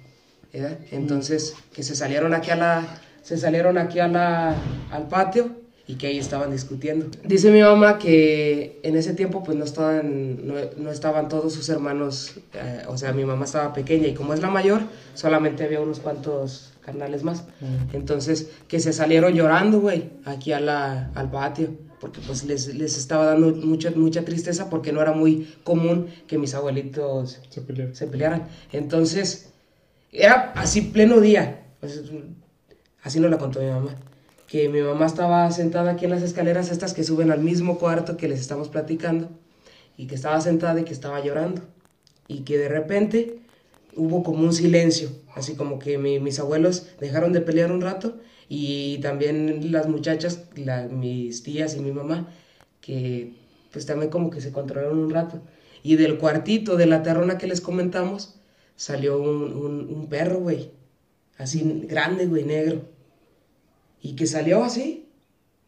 [0.52, 0.78] ¿verdad?
[0.92, 2.86] Entonces, que se salieron aquí a la,
[3.24, 4.56] se salieron aquí a la,
[4.92, 7.08] al patio y que ahí estaban discutiendo.
[7.24, 11.70] Dice mi mamá que en ese tiempo pues no estaban, no, no estaban todos sus
[11.70, 14.82] hermanos, eh, o sea, mi mamá estaba pequeña y como es la mayor,
[15.14, 17.46] solamente había unos cuantos carnales más.
[17.94, 21.70] Entonces, que se salieron llorando, güey, aquí a la, al patio,
[22.04, 26.38] porque pues les, les estaba dando mucha, mucha tristeza porque no era muy común que
[26.38, 27.40] mis abuelitos
[27.94, 28.50] Se pelearan.
[28.74, 29.54] Entonces,
[30.12, 31.64] era así pleno día.
[31.80, 32.04] Pues,
[33.04, 33.96] así nos la contó mi mamá.
[34.48, 38.18] Que mi mamá estaba sentada aquí en las escaleras estas que suben al mismo cuarto
[38.18, 39.30] que les estamos platicando.
[39.96, 41.62] Y que estaba sentada y que estaba llorando.
[42.28, 43.40] Y que de repente
[43.96, 45.10] hubo como un silencio.
[45.36, 48.18] Así como que mi- mis abuelos dejaron de pelear un rato.
[48.56, 50.44] Y también las muchachas,
[50.92, 52.28] mis tías y mi mamá,
[52.82, 53.34] que
[53.72, 55.42] pues también como que se controlaron un rato.
[55.82, 58.36] Y del cuartito de la terrona que les comentamos,
[58.76, 60.70] salió un, un- perro, güey.
[61.40, 62.84] Así grande, güey, negro.
[64.04, 65.10] Y que salió así.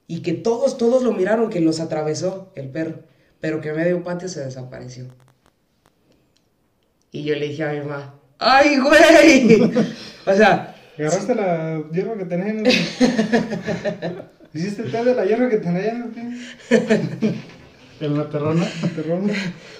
[0.06, 3.00] Y que todos, todos lo miraron, que los atravesó el perro.
[3.42, 5.06] Pero que medio patio se desapareció.
[7.12, 9.72] Y yo le dije a mi mamá, ¡ay, güey!
[10.28, 12.74] o sea, ¿Agarraste la hierba que tenés en el...
[14.54, 17.36] ¿Hiciste té de la hierba que tenés en el pie?
[18.02, 18.66] En la terrona.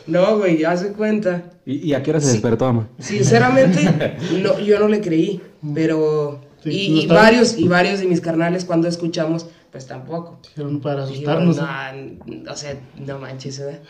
[0.08, 1.44] No, güey, ya se cuenta.
[1.66, 2.90] ¿Y, y a qué hora se despertó, ama?
[3.00, 5.42] Sinceramente, no, yo no le creí,
[5.74, 6.42] pero...
[6.64, 10.40] Sí, y, no varios, y varios de mis carnales cuando escuchamos, pues tampoco.
[10.44, 12.26] Dijeron para Dijeron, asustarnos.
[12.26, 12.76] "No, o sea,
[13.06, 13.82] no manches, ¿verdad?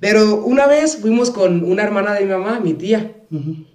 [0.00, 3.12] Pero una vez fuimos con una hermana de mi mamá, mi tía,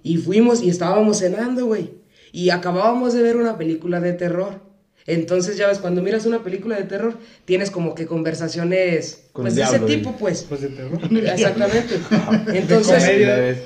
[0.02, 1.90] y fuimos y estábamos cenando, güey.
[2.34, 4.60] Y acabábamos de ver una película de terror.
[5.06, 9.54] Entonces, ya ves, cuando miras una película de terror, tienes como que conversaciones, Con pues
[9.54, 10.18] de ese tipo, güey.
[10.18, 10.42] pues.
[10.48, 10.98] Pues de terror.
[11.12, 12.00] Exactamente.
[12.58, 13.58] Entonces,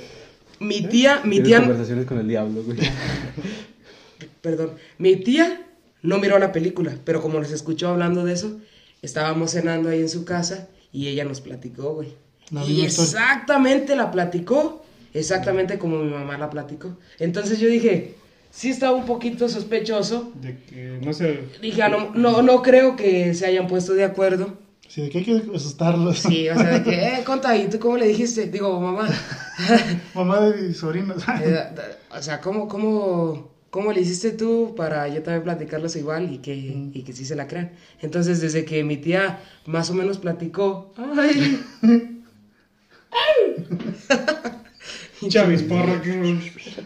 [0.61, 2.77] mi tía, mi tía, conversaciones con el diablo, güey.
[4.43, 5.67] perdón, mi tía
[6.03, 8.61] no miró la película, pero como nos escuchó hablando de eso,
[9.01, 12.13] estábamos cenando ahí en su casa y ella nos platicó, güey.
[12.51, 16.99] La Y exactamente la platicó, exactamente como mi mamá la platicó.
[17.19, 18.18] Entonces yo dije,
[18.51, 20.33] sí estaba un poquito sospechoso.
[20.41, 21.45] De que, no sé...
[21.61, 24.57] Dije, "Ah, no, no, no creo que se hayan puesto de acuerdo.
[24.89, 26.19] Sí, de que hay que asustarlos.
[26.19, 28.47] Sí, o sea, de que, eh, conta, ¿y tú cómo le dijiste?
[28.47, 29.07] Digo, mamá.
[30.15, 31.23] Mamá de mis sobrinos.
[31.43, 31.61] Eh,
[32.11, 36.55] o sea, ¿cómo, cómo, ¿cómo le hiciste tú para yo también platicarlos igual y que,
[36.55, 37.73] y que sí se la crean?
[38.01, 41.61] Entonces, desde que mi tía más o menos platicó, ay,
[45.29, 46.11] Chavis porra que...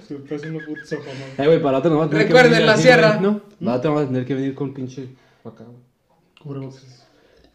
[0.08, 1.28] Se haciendo puto sofamón.
[1.38, 3.08] Eh, güey, para la otra no vas a tener Recuerden que venir la así, sierra.
[3.16, 5.08] güey, No, para la otra vas a tener que venir con pinche
[5.44, 5.76] acá, güey.
[6.40, 7.06] Cubrebocas.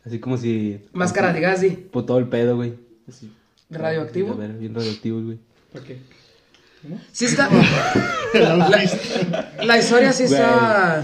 [0.05, 0.79] Así como si...
[0.93, 1.69] máscara de gas, sí.
[1.91, 2.73] Por todo el pedo, güey.
[3.07, 3.31] Así.
[3.69, 4.33] ¿Radioactivo?
[4.33, 5.39] A ver, bien radioactivo, güey.
[5.73, 5.97] ¿Para qué?
[7.11, 7.49] Sí está.
[8.33, 11.03] La, la historia sí está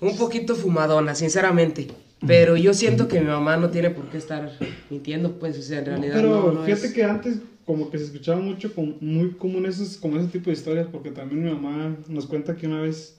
[0.00, 1.88] un poquito fumadona, sinceramente.
[2.26, 4.50] Pero yo siento que mi mamá no tiene por qué estar
[4.90, 7.98] mintiendo, pues, o sea, en realidad Pero no, no fíjate es- que antes como que
[7.98, 11.50] se escuchaba mucho, com- muy común esos, como ese tipo de historias, porque también mi
[11.50, 13.18] mamá nos cuenta que una vez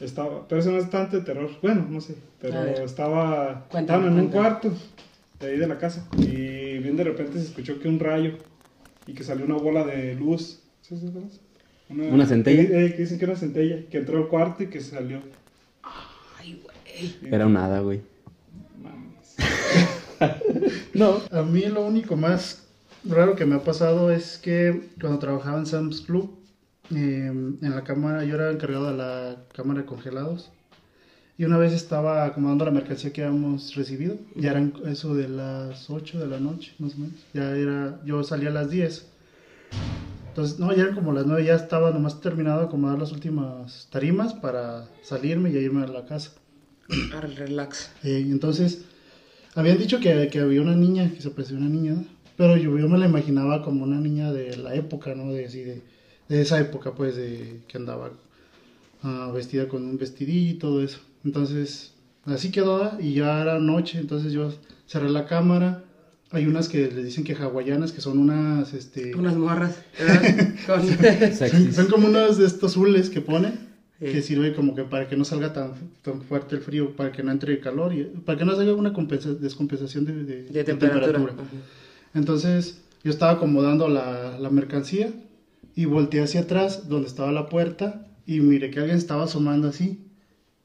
[0.00, 2.80] estaba, pero eso no es tanto de terror, bueno, no sé, pero A ver.
[2.80, 4.30] estaba, estaban en un cuéntame.
[4.30, 4.72] cuarto
[5.38, 8.38] de ahí de la casa y bien de repente se escuchó que un rayo
[9.06, 11.30] y que salió una bola de luz, ¿sí se acuerdan?
[11.90, 12.66] ¿Una centella?
[12.66, 15.18] Que, eh, que dicen que era una centella, que entró al cuarto y que salió.
[16.38, 17.30] Ay, güey.
[17.30, 18.00] Era un hada, güey.
[18.82, 19.36] Mames.
[20.94, 21.20] No.
[21.30, 22.63] A mí lo único más
[23.06, 26.38] raro que me ha pasado es que cuando trabajaba en Sam's Club,
[26.94, 30.50] eh, en la cámara, yo era encargado de la cámara de congelados.
[31.36, 34.16] Y una vez estaba acomodando la mercancía que habíamos recibido.
[34.36, 37.16] Ya eran eso de las 8 de la noche, más o menos.
[37.32, 39.06] Ya era, yo salía a las 10.
[40.28, 43.88] Entonces, no, ya eran como las 9, ya estaba nomás terminado de acomodar las últimas
[43.90, 46.32] tarimas para salirme y irme a la casa.
[47.14, 47.90] Ah, relax.
[48.04, 48.84] Eh, entonces,
[49.54, 52.13] habían dicho que, que había una niña, que se parecía una niña, ¿no?
[52.36, 55.32] Pero yo, yo me la imaginaba como una niña de la época, ¿no?
[55.32, 55.80] De, así, de,
[56.28, 58.10] de esa época, pues, de que andaba
[59.02, 60.98] ah, vestida con un vestidillo y todo eso.
[61.24, 61.92] Entonces,
[62.24, 64.52] así quedó y ya era noche, entonces yo
[64.86, 65.84] cerré la cámara.
[66.30, 69.14] Hay unas que le dicen que hawaianas, que son unas, este...
[69.14, 69.78] Unas morras.
[71.72, 74.06] Son como unos de estos azules que ponen, Sí.
[74.06, 77.22] que sirve como que para que no salga tan, tan fuerte el frío, para que
[77.22, 80.42] no entre el calor, y para que no salga una compensa- descompensación de, de- de
[80.52, 81.32] de temperatura.
[82.14, 85.12] Entonces yo estaba acomodando la, la mercancía
[85.74, 90.00] y volteé hacia atrás donde estaba la puerta y miré que alguien estaba asomando así.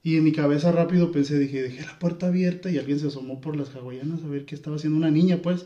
[0.02, 3.42] Y en mi cabeza rápido pensé, dije, dejé la puerta abierta y alguien se asomó
[3.42, 5.66] por las hawaianas a ver qué estaba haciendo una niña, pues.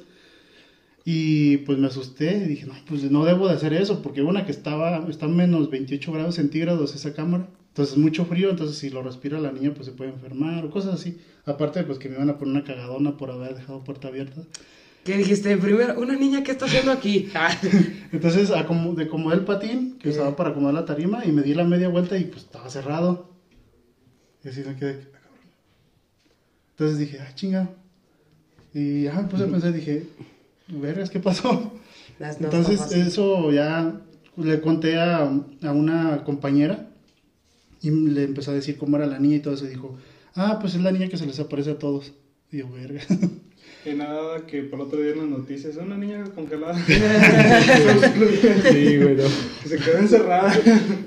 [1.05, 4.45] Y pues me asusté y dije, no, pues no debo de hacer eso, porque una
[4.45, 8.89] que estaba, está a menos 28 grados centígrados esa cámara, entonces mucho frío, entonces si
[8.89, 11.17] lo respira la niña pues se puede enfermar o cosas así.
[11.45, 14.43] Aparte pues que me iban a poner una cagadona por haber dejado puerta abierta.
[15.03, 15.57] ¿Qué dijiste?
[15.57, 17.29] Primero, una niña, ¿qué está haciendo aquí?
[18.13, 21.53] Entonces acomo- de acomodé el patín que usaba para acomodar la tarima y me di
[21.53, 23.29] la media vuelta y pues estaba cerrado.
[24.45, 24.99] Y así me quedé.
[26.71, 27.69] Entonces dije, ah, chinga.
[28.73, 30.05] Y ya me puse a pensar, dije,
[30.69, 31.73] vergas, ¿qué pasó?
[32.19, 33.93] las no Entonces eso ya
[34.37, 36.87] le conté a, a una compañera
[37.81, 39.65] y le empezó a decir cómo era la niña y todo eso.
[39.65, 39.97] Y dijo,
[40.35, 42.13] ah, pues es la niña que se les aparece a todos.
[42.51, 43.01] Y yo, verga.
[43.83, 46.73] Que nada, que por otro día en las noticias, una niña congelada.
[48.71, 49.23] Sí, güey, no.
[49.61, 50.53] que se quedó encerrada.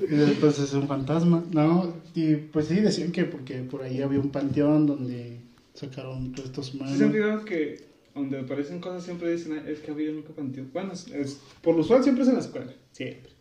[0.09, 1.43] Y después es un fantasma.
[1.51, 5.39] No, y pues sí, decían que porque por ahí había un panteón donde
[5.73, 6.97] sacaron restos ¿Sí humanos.
[6.97, 10.69] se han fijado que donde aparecen cosas siempre dicen, "Ay, es que había nunca panteón?
[10.73, 13.31] Bueno, es, es- por lo usual siempre es en la escuela, siempre.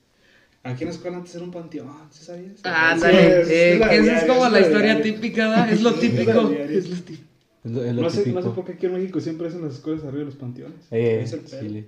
[0.63, 2.53] Aquí en la escuela antes era un panteón, ¿sí sabías?
[2.65, 5.73] Ándale, Sí, es- eh, es la que esa es como la la historia típica, ¿verdad?
[5.73, 6.51] Es lo típico.
[6.53, 7.26] Es lo típico.
[7.67, 9.63] Es lo, es lo No sé, no sé por qué aquí en México siempre hacen
[9.63, 10.79] las escuelas arriba de los panteones.
[10.93, 11.45] Eh, Es el.
[11.45, 11.87] Chile.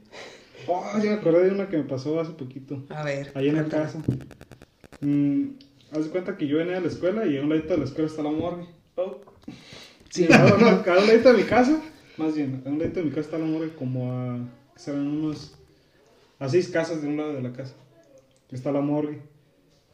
[0.67, 2.83] Oh, ya me acordé de una que me pasó hace poquito.
[2.88, 3.31] A ver.
[3.35, 4.03] Ahí en la casa.
[5.01, 5.51] Mm,
[5.93, 7.85] haz de cuenta que yo venía a la escuela y a un ladito de la
[7.85, 8.67] escuela está la morgue.
[8.97, 9.19] Oh.
[10.11, 10.27] Sí.
[10.29, 11.81] No, no, a un ladito de mi casa,
[12.17, 14.38] más bien, a un ladito de mi casa está la morgue como a,
[14.75, 15.55] que serán unos,
[16.41, 17.75] a seis casas de un lado de la casa.
[18.51, 19.21] Está la morgue.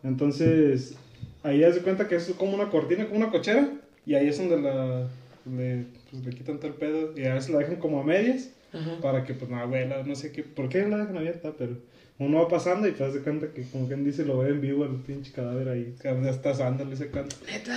[0.03, 0.94] Entonces,
[1.42, 3.68] ahí haz de cuenta que es como una cortina, como una cochera,
[4.07, 5.09] y ahí es donde la,
[5.46, 8.50] le, pues, le quitan todo el pedo, y a veces la dejan como a medias,
[8.72, 9.00] Ajá.
[9.00, 11.76] para que pues la abuela, no sé qué, por qué la dejan abierta, pero
[12.18, 14.61] uno va pasando y te das de cuenta que como quien dice lo ve en
[14.61, 17.37] vivo el pinche cadáver ahí, que ya está asándole ese canto.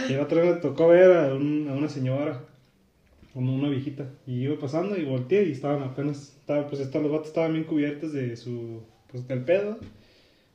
[0.10, 2.44] Y la otra vez me tocó ver a, un- a una señora,
[3.34, 7.12] como una viejita, y iba pasando y volteé y estaban apenas, estaba, pues estaban, los
[7.12, 9.78] vatos estaban bien cubiertos de su, pues del pedo.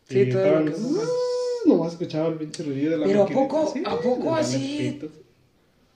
[0.09, 3.22] Sí, y todo estaban, lo que- "Uh", nomás escuchaba el pinche ruido de la Pero
[3.22, 4.98] ¿a poco- sí, a poco así?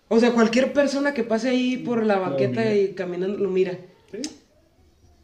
[0.08, 3.76] O sea, cualquier persona que pase ahí por la banqueta y caminando lo mira.
[4.10, 4.22] Sí.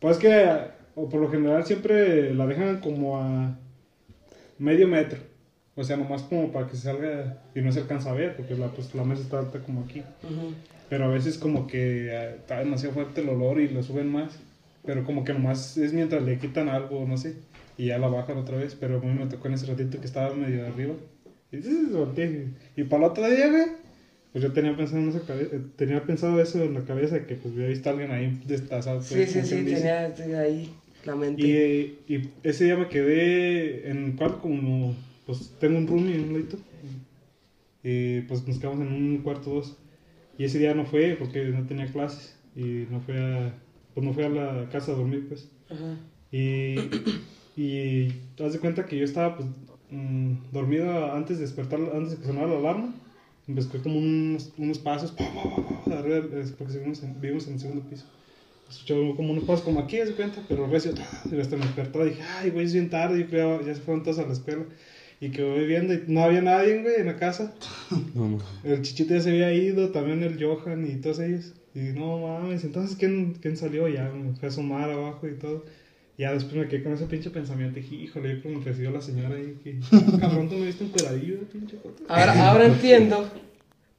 [0.01, 0.59] Pues que,
[0.97, 3.57] o por lo general, siempre la dejan como a
[4.59, 5.21] medio metro.
[5.75, 8.55] O sea, nomás como para que se salga y no se alcanza a ver, porque
[8.55, 10.01] la, pues, la mesa está alta como aquí.
[10.25, 10.53] Ujú.
[10.91, 14.39] Pero a veces como que eh, está demasiado fuerte el olor y lo suben más.
[14.85, 17.37] Pero como que nomás es mientras le quitan algo, no sé.
[17.79, 18.77] Y ya la bajan otra vez.
[18.79, 20.95] Pero a mí me tocó en ese ratito que estaba medio arriba.
[21.53, 23.65] Y, y para el otro día, güey,
[24.33, 27.35] pues yo tenía pensado, en esa cabe- eh, tenía pensado eso en la cabeza, que
[27.35, 28.99] pues había visto a alguien ahí destazado.
[28.99, 30.69] pues, Sí, sí, sí, tenía tenía ahí
[31.05, 31.43] la mente.
[32.09, 34.95] Y, y ese día me quedé en el cuarto como,
[35.27, 36.59] pues tengo un roomie en un ladito.
[37.85, 39.75] Y pues nos quedamos en un cuarto dos.
[40.39, 42.35] Y ese día no fue porque no tenía clases.
[42.55, 43.55] Y no fue a,
[43.95, 45.49] pues no fue a la casa a dormir pues.
[45.71, 45.97] Ajá.
[46.31, 46.77] Y,
[47.57, 49.49] y te das de cuenta que yo estaba pues
[49.91, 52.95] mm, dormido antes de despertar, antes de que sonara la alarma.
[53.61, 56.27] Escuché como unos, unos pasos, pa, pa, pa, pa, arriba,
[56.59, 58.05] porque vivimos en, vivimos en el segundo piso.
[58.69, 60.93] Escuché como unos pasos como aquí, de cuenta, pero recio,
[61.31, 64.03] y hasta me despertó, dije, ay, güey, es bien tarde, yo creo, ya se fueron
[64.03, 64.65] todos a la escuela.
[65.21, 67.55] Y que voy viendo, y no había nadie, güey, en la casa.
[68.15, 68.39] No, no.
[68.65, 71.53] El chichito ya se había ido, también el Johan y todos ellos.
[71.75, 73.89] Y no mames, entonces, ¿quién, quién salió?
[73.89, 75.65] Ya me fui a asomar abajo y todo.
[76.19, 77.81] Ya después me quedé con ese pinche pensamiento.
[77.81, 79.59] Dije, híjole, yo como recibió la señora ahí.
[79.65, 79.79] Que,
[80.21, 82.03] cabrón, tú me viste un cuadradillo, pinche joto.
[82.09, 83.29] Ahora, ahora entiendo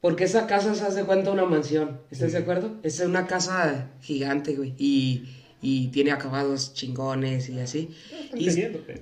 [0.00, 1.98] por qué esa casa se hace cuenta una mansión.
[2.10, 2.76] ¿Estás de acuerdo?
[2.82, 4.74] Es una casa gigante, güey.
[4.78, 5.24] Y,
[5.60, 7.90] y tiene acabados chingones y así.
[8.36, 8.44] Y-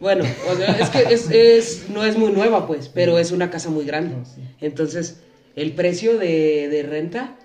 [0.00, 3.50] bueno, o sea, es que es, es- no es muy nueva, pues, pero es una
[3.50, 4.16] casa muy grande.
[4.16, 4.40] No, sí.
[4.60, 5.20] Entonces,
[5.54, 7.36] el precio de, de renta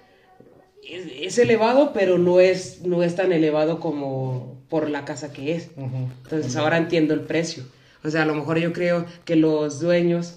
[0.87, 5.55] es, es elevado, pero no es, no es tan elevado como por la casa que
[5.55, 5.69] es.
[5.77, 5.97] Ajá.
[6.23, 7.63] Entonces ahora entiendo el precio.
[8.03, 10.35] O sea, a lo mejor yo creo que los dueños,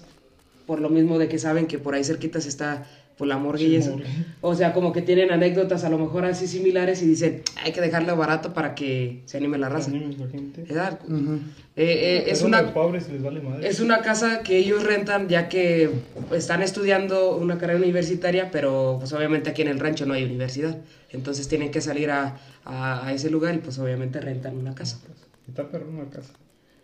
[0.65, 2.85] por lo mismo de que saben que por ahí cerquitas está
[3.21, 4.07] por la morgue y Sí, eso, morgue.
[4.41, 7.79] o sea, como que tienen anécdotas a lo mejor así similares y dicen, hay que
[7.79, 9.91] dejarlo barato para que se anime la raza.
[9.91, 10.63] Animes la gente.
[11.07, 11.35] Ujú.
[11.75, 13.67] Eh, eh, es, una, pobres les vale madre.
[13.67, 15.91] es una casa que ellos rentan ya que
[16.33, 20.79] están estudiando una carrera universitaria, pero pues obviamente aquí en el rancho no hay universidad.
[21.11, 24.99] Entonces tienen que salir a, a- a ese lugar y pues obviamente rentan una casa.
[25.47, 26.33] Está perro una casa.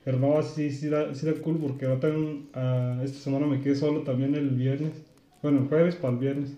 [0.06, 3.60] Pero no, sí, sí da, sí da cool porque ahora también, ah, esta semana me
[3.60, 4.92] quedé solo también el viernes.
[5.48, 6.58] Bueno, el jueves para el viernes.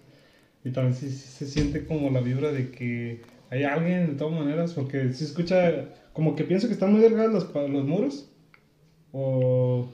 [0.63, 3.21] Y también sí, sí se siente como la vibra de que
[3.51, 4.73] hay alguien de todas maneras.
[4.73, 8.31] Porque se escucha, como que pienso que están muy delgados los, los muros.
[9.11, 9.87] O,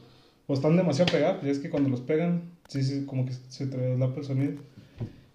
[0.48, 1.44] o están demasiado pegados.
[1.44, 4.54] Y es que cuando los pegan, sí, sí, como que se traslapa el sonido.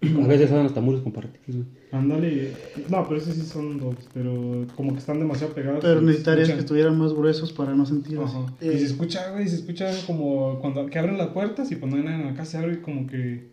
[0.01, 1.67] A veces son hasta muros compartidos, güey.
[1.91, 2.53] Ándale.
[2.89, 4.07] No, pero esos sí son dobles.
[4.13, 5.79] Pero como que están demasiado pegados.
[5.81, 8.35] Pero y necesitarías que estuvieran más gruesos para no sentir así.
[8.35, 8.53] Ajá.
[8.61, 8.71] Eh.
[8.73, 12.03] Y se escucha, güey, se escucha como cuando que abren las puertas y cuando hay
[12.03, 13.49] nadie en la casa se abre como que...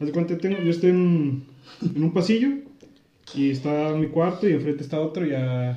[0.00, 1.44] Haz de cuenta, tengo, yo estoy en,
[1.94, 2.48] en un pasillo
[3.34, 5.70] y está mi cuarto y enfrente está otro y a,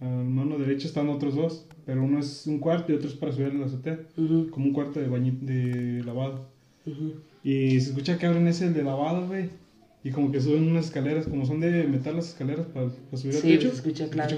[0.00, 1.66] a mano derecha están otros dos.
[1.84, 3.98] Pero uno es un cuarto y otro es para subir a la azotea.
[4.16, 6.46] Ujú, Como un cuarto de bañi de lavado.
[6.86, 7.14] ujú.
[7.44, 9.50] Y se escucha que abren ese el de lavado, güey.
[10.04, 13.36] Y como que suben unas escaleras, como son de metal las escaleras para, para subir
[13.36, 13.68] al Sí, techo.
[13.70, 14.36] se escucha claro.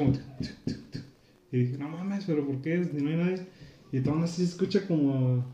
[1.53, 2.83] Y dije, no mames, pero ¿por qué?
[2.97, 3.47] Y no hay nadie.
[3.93, 5.45] Y todo así se escucha como...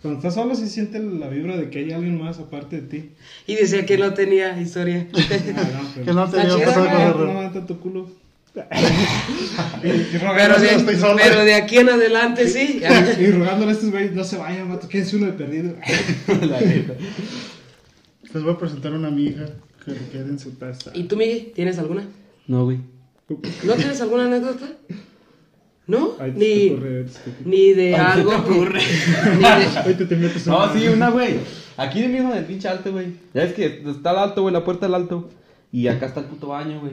[0.00, 3.10] Cuando estás solo, sí siente la vibra de que hay alguien más aparte de ti.
[3.46, 5.06] Y decía que no tenía historia.
[5.14, 8.08] Ah, no, pero- Que no tenía pasado No, tu culo.
[8.54, 11.20] Y, y pero, de, estoy sola.
[11.22, 12.80] pero de aquí en adelante sí.
[13.20, 15.74] y rogándole a estos güeyes, no se vayan, mato, quédense uno de perdido.
[16.46, 16.94] La neta.
[18.32, 19.46] Les voy a presentar a una amiga
[19.84, 20.90] que le quede en su casa.
[20.94, 22.04] ¿Y tú, Miguel, tienes alguna?
[22.46, 22.78] No, güey.
[23.64, 24.66] ¿No tienes alguna anécdota?
[25.86, 26.08] ¿No?
[26.10, 27.44] Te Ni, ocurre, te ocurre.
[27.44, 28.36] ni de te algo.
[28.36, 28.80] ocurre.
[29.36, 31.38] Ni de, Ahí te, te metes No, sí, una, güey.
[31.76, 33.12] Aquí mismo en el pinche alto, güey.
[33.34, 35.28] Ya ves que está el alto, güey, la puerta del alto.
[35.72, 36.92] Y acá está el puto baño, güey.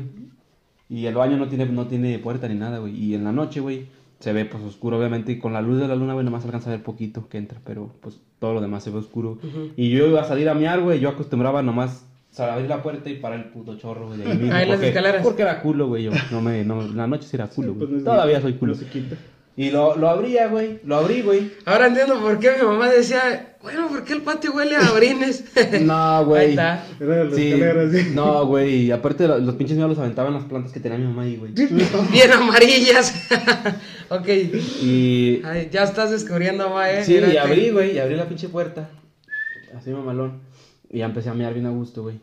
[0.90, 2.96] Y el baño no tiene, no tiene puerta ni nada, güey.
[2.96, 3.88] Y en la noche, güey,
[4.20, 5.32] se ve pues oscuro, obviamente.
[5.34, 7.60] Y con la luz de la luna, güey, nomás alcanza a ver poquito que entra.
[7.66, 9.38] Pero pues todo lo demás se ve oscuro.
[9.76, 11.00] Y yo iba a salir a miar, güey.
[11.00, 14.22] Yo acostumbraba nomás sea, abrir la puerta y parar el puto chorro, güey.
[14.26, 15.24] ahí mismo, Ah, en las porque- escaleras.
[15.24, 16.04] Porque era culo, güey.
[16.04, 18.00] Yo no me, no, en la noche sí era culo, Pues güey.
[18.02, 18.74] no Todavía soy culo.
[18.74, 19.16] No se quita.
[19.60, 20.80] Y lo, lo abría, güey.
[20.86, 21.52] Lo abrí, güey.
[21.66, 25.44] Ahora entiendo por qué mi mamá decía, bueno, ¿por qué el patio huele a orines?
[25.82, 26.42] No, güey.
[26.44, 26.86] Ahí está.
[27.00, 30.40] Era de las Sí, no, güey, y aparte lo- los pinches míos los aventaban en
[30.42, 31.54] las plantas que tenía mi mamá ahí, güey.
[32.12, 33.14] Bien amarillas.
[34.10, 34.28] ok.
[34.84, 37.04] Y Ay, ya estás descubriendo, ma, eh.
[37.04, 37.34] sí, Mírate.
[37.34, 38.90] y abrí, güey, y abrí la pinche puerta.
[39.76, 40.40] Así mamalón.
[40.90, 42.20] Y ya empecé a mear bien a gusto, güey.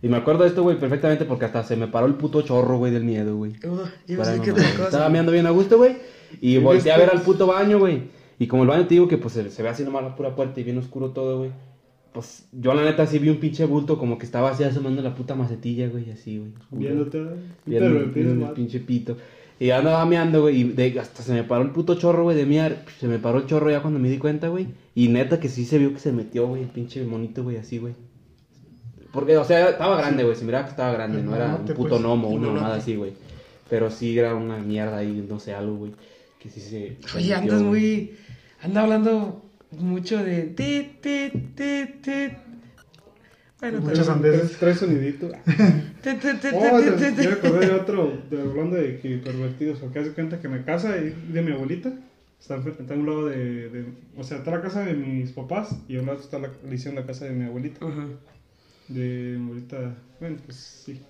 [0.00, 2.78] Y me acuerdo de esto, güey, perfectamente porque hasta se me paró el puto chorro,
[2.78, 3.52] güey, del miedo, güey.
[3.64, 4.62] Uh, yo Para sé mamá.
[4.84, 5.96] Estaba meando bien a gusto, güey.
[6.40, 8.02] Y volteé a ver al puto baño, güey.
[8.38, 10.34] Y como el baño te digo que pues se, se ve así nomás la pura
[10.36, 11.50] puerta y bien oscuro todo, güey.
[12.12, 15.14] Pues yo la neta sí vi un pinche bulto como que estaba así asomando la
[15.14, 16.52] puta macetilla, güey, así, güey.
[16.70, 17.18] Viéndote.
[17.66, 19.16] Viendo Pero el, pinche pito.
[19.60, 22.46] Y andaba meando, güey, y de- hasta se me paró el puto chorro, güey, de
[22.46, 22.84] miar.
[23.00, 24.68] Se me paró el chorro ya cuando me di cuenta, güey.
[24.94, 27.78] Y neta que sí se vio que se metió, güey, el pinche monito, güey, así,
[27.78, 27.94] güey.
[29.12, 31.88] Porque, o sea, estaba grande, güey, se miraba que estaba grande, no era un puto
[31.90, 32.00] pues.
[32.00, 33.12] gnomo, una Un mamada así, güey.
[33.68, 35.92] Pero sí era una mierda ahí, no sé, algo, güey,
[36.38, 36.96] que sí se...
[37.16, 38.14] Oye, andas muy.
[38.62, 40.42] Anda hablando mucho de.
[40.44, 42.28] Ti, ti, ti, ti.
[43.60, 44.56] Bueno, Muchos pero- andeses.
[44.58, 45.28] Trae sonidito.
[46.02, 49.98] ti, ti, ti, Oh, yo me acordé de otro, de, hablando de que pervertidos, porque
[49.98, 51.92] hace cuenta que en la casa de, de mi abuelita,
[52.40, 53.84] está, está a un lado de, de-
[54.16, 56.74] o sea, está la casa de mis papás y a un lado está la, le
[56.74, 58.02] hicieron la casa de mi abuelita, Ujú.
[58.88, 61.00] de mi abuelita, bueno, pues sí.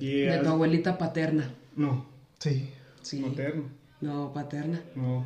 [0.00, 1.50] Y De hace- tu abuelita paterna.
[1.76, 2.06] No,
[2.38, 2.70] Sí.
[3.02, 3.20] Sí.
[3.20, 3.64] materno,
[4.00, 4.80] No, paterna.
[4.94, 5.24] no,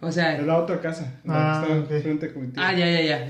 [0.00, 0.36] O sea.
[0.38, 2.62] es la otra casa, la Ah, que está enfrente con mi tío.
[2.62, 3.28] Ah, ya, ya, ya.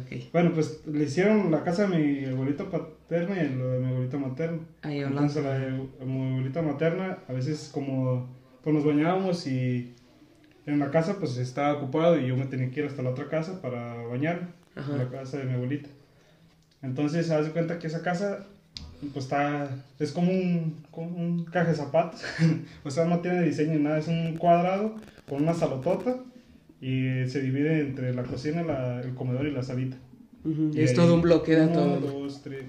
[0.00, 0.30] Ok.
[0.32, 4.18] Bueno, pues le hicieron la casa de mi abuelita paterna y la de mi abuelita
[4.18, 4.58] materna.
[4.82, 5.20] Ahí hablando.
[5.22, 8.28] Entonces la de mi abuelita materna, a veces como
[8.62, 9.94] pues nos bañábamos y
[10.66, 13.28] en la casa pues estaba ocupado y yo me tenía que ir hasta la otra
[13.28, 14.92] casa para bañarme, Ajá.
[14.92, 15.88] en la casa de mi abuelita.
[16.82, 18.46] Entonces se hace cuenta que esa casa
[19.12, 22.22] pues está, es como un, como un caja de zapatos,
[22.84, 24.94] o sea no tiene diseño ni nada, es un cuadrado
[25.28, 26.16] con una salotota
[26.80, 29.96] y se divide entre la cocina, la- el comedor y la salita.
[30.44, 32.00] Y Es todo un bloque de todo.
[32.00, 32.64] dos, tres.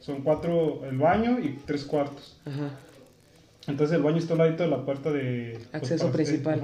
[0.00, 2.40] Son cuatro el baño y tres cuartos.
[2.44, 2.70] Ajá.
[3.68, 5.58] Entonces el baño está al ladito de la puerta de...
[5.70, 6.60] pues, Acceso principal.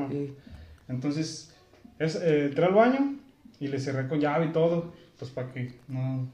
[0.88, 1.53] Entonces
[1.99, 3.14] es, eh, entré al baño
[3.61, 4.93] y le cerré con llave y todo.
[5.19, 6.27] Pues para que no...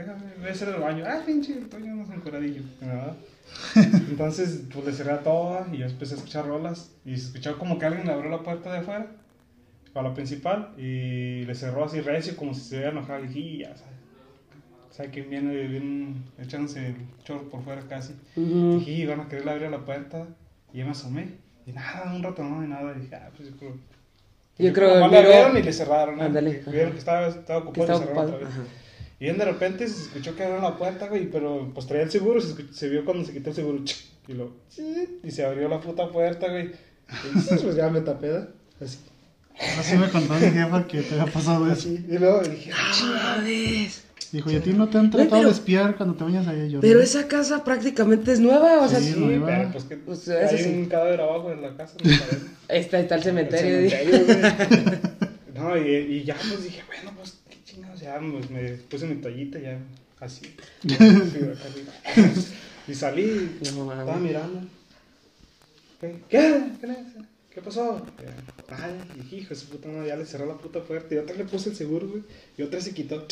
[0.00, 1.04] Déjame, voy a hacer el baño.
[1.06, 2.62] Ah, pinche, estoy no es encueradillo.
[2.80, 3.16] ¿verdad?
[4.08, 6.90] Entonces pues le cerré a todas y yo empecé a escuchar rolas.
[7.04, 9.06] Y se escuchaba como que alguien le abrió la puerta de afuera.
[9.92, 10.70] Para la principal.
[10.78, 13.24] Y le cerró así recio como si se hubiera enojado.
[13.24, 13.94] Y dije, "Y ya, ¿sabes?
[14.90, 18.14] O sea, que viene, viene echándose el chorro por fuera casi.
[18.36, 18.78] Ujú.
[18.78, 20.26] Dije, "Y van a querer abrir la puerta.
[20.72, 21.28] Y yo me asomé.
[21.66, 22.94] Y nada, un rato no, y nada.
[22.96, 23.70] Y dije, ah, pues yo creo.
[24.58, 25.32] Yo creo que miró-
[25.64, 26.16] le cerraron.
[26.18, 26.24] ¿no?
[26.70, 28.48] Vieron que estaba, estaba ocupado y cerraron otra vez.
[28.48, 28.62] Ajá.
[29.20, 32.40] Y de repente se escuchó que abrieron la puerta, güey, pero pues traía el seguro,
[32.40, 33.78] se, escuch- se vio cuando se quitó el seguro,
[34.26, 34.52] y lo,
[35.22, 36.70] y se abrió la puta puerta, güey.
[36.70, 38.46] Y pues ya me tapé.
[38.80, 38.98] Así,
[39.78, 41.72] Así me contó mi jefa que te había pasado eso.
[41.88, 43.42] así, y luego dije, ¡ah.
[44.32, 46.64] Dijo, ¿y a ti no te han tratado pero- de espiar cuando te bañas allá?
[46.66, 47.04] Yo, Pero "No".
[47.04, 50.56] esa casa prácticamente es nueva, o sea, Sí, sí, pero pues que O sea, hay
[50.56, 50.70] sí.
[50.70, 52.46] un cadáver abajo en la casa, no sabemos.
[52.68, 53.76] está, está el El cementerio.
[53.80, 55.00] güey.
[55.54, 57.39] No, y, y ya pues dije, bueno, pues
[58.00, 59.78] ya pues, me puse mi toallita, ya
[60.20, 60.54] así.
[62.88, 64.62] Y salí, No, estaba mirando.
[66.00, 66.16] ¿Qué?
[66.28, 66.62] ¿Qué?
[66.80, 67.04] ¿Qué, le-
[67.50, 68.04] ¿Qué pasó?
[68.68, 71.14] Ay, dije, hijo su puta madre, ya le cerró la puta puerta.
[71.14, 72.22] Y otra le puse el seguro, güey.
[72.56, 73.26] Y otra se quitó.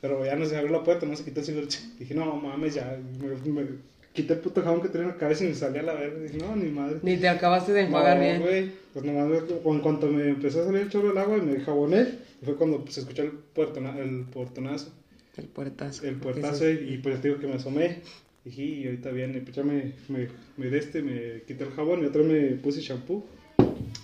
[0.00, 1.66] Pero ya no se abrió la puerta, no se quitó el seguro.
[1.98, 2.98] Dije, no mames, ya.
[3.20, 3.66] Me, me
[4.12, 6.20] quité el puto jabón que tenía en la cabeza y me salí a la verga.
[6.20, 6.98] Dije, no, ni madre.
[7.02, 8.40] Ni te acabaste de enjuagar No, bien.
[8.40, 8.70] güey.
[8.92, 12.06] Pues nomás, en cuanto me empezó a salir el chorro del agua y me jaboné,
[12.40, 14.92] y fue cuando pues, se escuchó el, puertona- el portonazo,
[15.36, 16.04] El puertazo.
[16.06, 16.78] el puertazo, sí.
[16.90, 18.00] y pues te digo que me asomé.
[18.44, 22.02] Dije, y ahorita viene, pues ya me, me, me, de este, me quité el jabón
[22.02, 23.24] y otra vez me puse shampoo.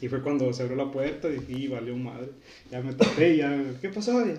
[0.00, 2.28] Y fue cuando se abrió la puerta y dije, y valió madre.
[2.70, 4.24] Ya me tapé y ya, ¿qué pasó?
[4.24, 4.34] Ya,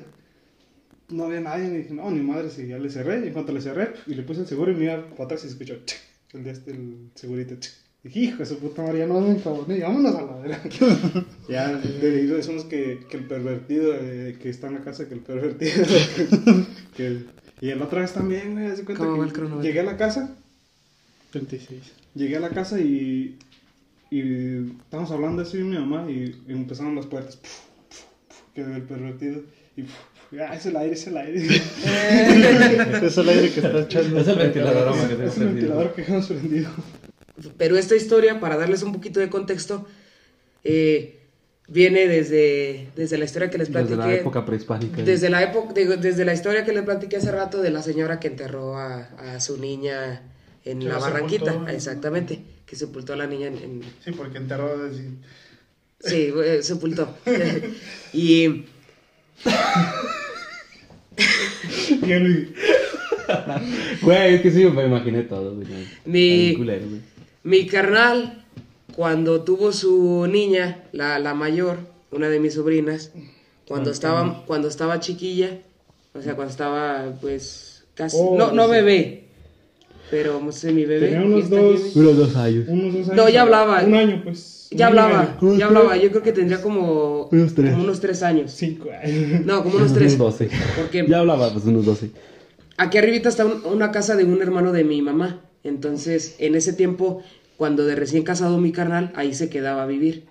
[1.10, 1.68] no había nadie.
[1.68, 3.22] Y dije, no, ni madre, sí, ya le cerré.
[3.24, 5.43] Y en cuanto le cerré, y le puse el seguro y me iba para atrás
[5.45, 5.95] y escuchó, "Ch",
[6.34, 7.55] el de este, el segurito.
[8.03, 10.62] Dije, hijo de su puta madre, ya no me favor, ni vámonos a la verga.
[11.49, 15.16] ya, de ahí decimos que, que el pervertido eh, que está en la casa, que
[15.16, 15.84] el pervertido.
[16.95, 17.24] que,
[17.60, 19.84] y la otra vez también, güey, haz de cuenta ¿Cómo va el que llegué a
[19.84, 20.34] la casa
[21.34, 21.80] 26.
[22.16, 23.38] Llegué a la casa y,
[24.10, 27.36] y estábamos hablando así mi mamá y, y empezaron las puertas.
[27.36, 27.51] Puf,
[27.89, 29.43] puf, puf, que el pervertido.
[29.78, 29.84] Y
[30.40, 31.46] ah, es el aire, es el aire.
[33.06, 34.20] es el aire que está echando.
[34.20, 35.54] Es el ventilador, que es tenemos prendido.
[35.56, 36.70] ventilador que hemos prendido.
[37.58, 39.88] Pero esta historia, para darles un poquito de contexto,
[40.64, 41.20] eh,
[41.68, 43.96] viene desde, desde la historia que les platiqué.
[43.96, 45.02] Desde la época prehispánica.
[45.02, 48.20] Desde la época, digo, desde la historia que les platiqué hace rato de la señora
[48.20, 49.04] que enterró a,
[49.36, 50.22] a su niña
[50.66, 51.72] en Que la barranquita, sepultó.
[51.72, 55.10] exactamente, que sepultó a la niña en, en- Sí, porque enterró de decir.
[56.02, 57.18] sí, eh, sepultó.
[58.14, 58.66] y
[64.02, 65.68] Güey, es que sí, me imaginé todo, güey.
[66.06, 67.02] Mi- culero, güey.
[67.44, 68.44] mi carnal,
[68.96, 71.78] cuando tuvo su niña, la, la mayor,
[72.12, 73.12] una de mis sobrinas,
[73.68, 75.60] cuando estaba, cuando estaba chiquilla,
[76.14, 78.72] o sea, cuando estaba, pues, casi, Oh, no, no sí.
[78.72, 79.24] bebé,
[80.10, 81.10] pero semi bebé.
[81.10, 82.06] Tenía unos ¿Está dos- bien?
[82.08, 82.66] Unos dos años.
[82.68, 83.16] unos dos años.
[83.16, 83.84] No, ya hablaba.
[83.84, 84.56] Un año, pues.
[84.72, 87.72] Ya hablaba, ya hablaba, yo creo que tendría como Unos tres.
[87.72, 88.52] como unos tres años.
[88.52, 89.44] Cinco años.
[89.46, 90.14] No, como unos tres.
[90.16, 90.50] Unos 12.
[90.78, 92.12] Porque Ya hablaba, pues unos 12.
[92.78, 95.42] aquí arribita está un- una casa de un hermano de mi mamá.
[95.64, 97.24] Entonces, en ese tiempo,
[97.58, 100.26] cuando de recién casado mi carnal, ahí se quedaba a vivir.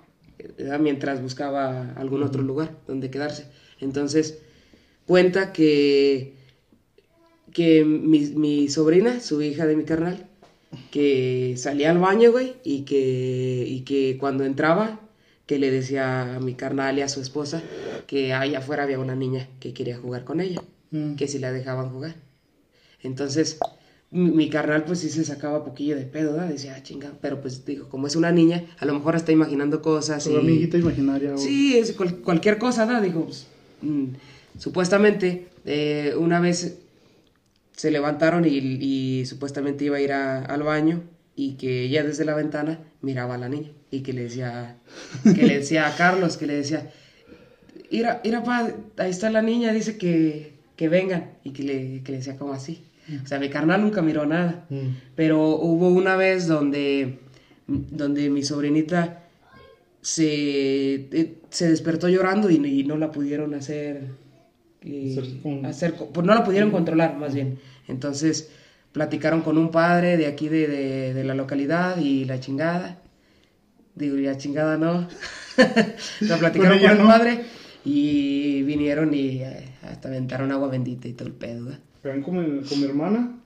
[0.57, 0.79] ¿verdad?
[0.79, 3.47] Mientras buscaba algún otro lugar donde quedarse.
[3.81, 4.39] Entonces,
[5.05, 6.35] cuenta que,
[7.53, 10.27] que mi, mi sobrina, su hija de mi carnal,
[10.91, 15.01] que salía al baño, güey, y que, y que cuando entraba,
[15.47, 17.63] que le decía a mi carnal y a su esposa
[18.07, 21.17] que allá afuera había una niña que quería jugar con ella, Mm.
[21.17, 22.17] que si la dejaban jugar.
[23.03, 23.59] Entonces,
[24.11, 26.49] mi, mi carnal pues sí se sacaba poquillo de pedo, ¿verdad?
[26.49, 29.83] Decía, ah, chinga, pero pues digo, como es una niña, a lo mejor está imaginando
[29.83, 30.37] cosas Su y...
[30.37, 31.35] amiguita imaginaria.
[31.35, 33.01] o- Sí, es cual- cualquier cosa, ¿no?
[33.03, 33.47] Digo, pues,
[33.83, 34.05] mm,
[34.59, 36.79] supuestamente eh, una vez
[37.79, 41.03] se levantaron y, y supuestamente iba a ir a- al baño
[41.37, 44.77] y que ella desde la ventana miraba a la niña y que le decía,
[45.23, 46.91] que le decía a Carlos, que le decía,
[47.91, 52.13] Ira, ira, pa, ahí está la niña, dice que, que vengan y que le, que
[52.13, 52.83] le decía como así.
[53.25, 54.67] O sea, mi carnal nunca miró nada.
[54.69, 54.89] Mm.
[55.17, 57.19] Pero hubo una vez donde,
[57.67, 59.23] donde mi sobrinita
[60.03, 64.03] se, eh, se despertó llorando y, y no la pudieron hacer,
[64.83, 67.59] eh, Hacer pues no la pudieron controlar más bien.
[67.89, 68.51] Entonces
[68.93, 72.99] platicaron con un padre de aquí de, de- de la localidad y la chingada.
[73.95, 75.09] Digo, la chingada no.
[76.21, 77.05] la platicaron Con el no.
[77.07, 77.45] padre
[77.85, 81.71] y vinieron y eh, hasta aventaron agua bendita y todo el pedo.
[82.05, 83.37] Vean con mi, con mi hermana,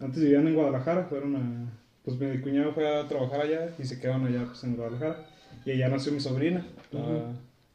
[0.00, 1.70] antes vivían en Guadalajara, fueron a,
[2.04, 5.26] pues mi cuñado fue a trabajar allá y se quedaron allá pues en Guadalajara.
[5.64, 7.00] Y allá nació mi sobrina, la,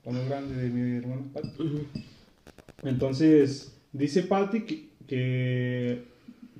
[0.05, 1.87] la más grande de mi hermana Patti.
[2.85, 6.03] Entonces, dice Patti que, que,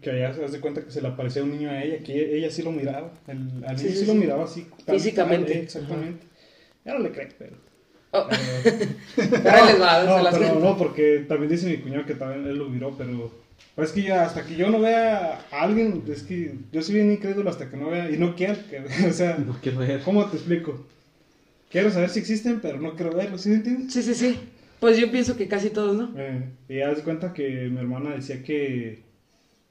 [0.02, 2.50] que allá se hace cuenta que se le aparecía un niño a ella, que ella
[2.52, 4.68] sí lo miraba, el, al Sí, niño sí, sí, lo miraba así.
[4.86, 5.54] tal Físicamente.
[5.54, 6.26] eh, exactamente.
[6.84, 7.56] Ya no le creo, pero...
[8.12, 8.28] Oh,
[10.06, 13.30] no, las pero no, porque también dice mi cuñado que también él lo miró, pero
[13.76, 16.96] pues es que ya hasta que yo no vea a alguien, es que yo soy
[16.96, 20.02] bien incrédulo hasta que no vea, y no quiero, que, o sea, No quiero ver.
[20.02, 20.86] ¿cómo te explico?
[21.70, 23.92] Quiero saber si existen, pero no quiero verlos, ¿sí me entiendes?
[23.92, 24.40] Sí, sí, sí.
[24.80, 26.14] Pues yo pienso que casi todos, ¿no?
[26.18, 29.04] Eh, y ya das cuenta que mi hermana decía que,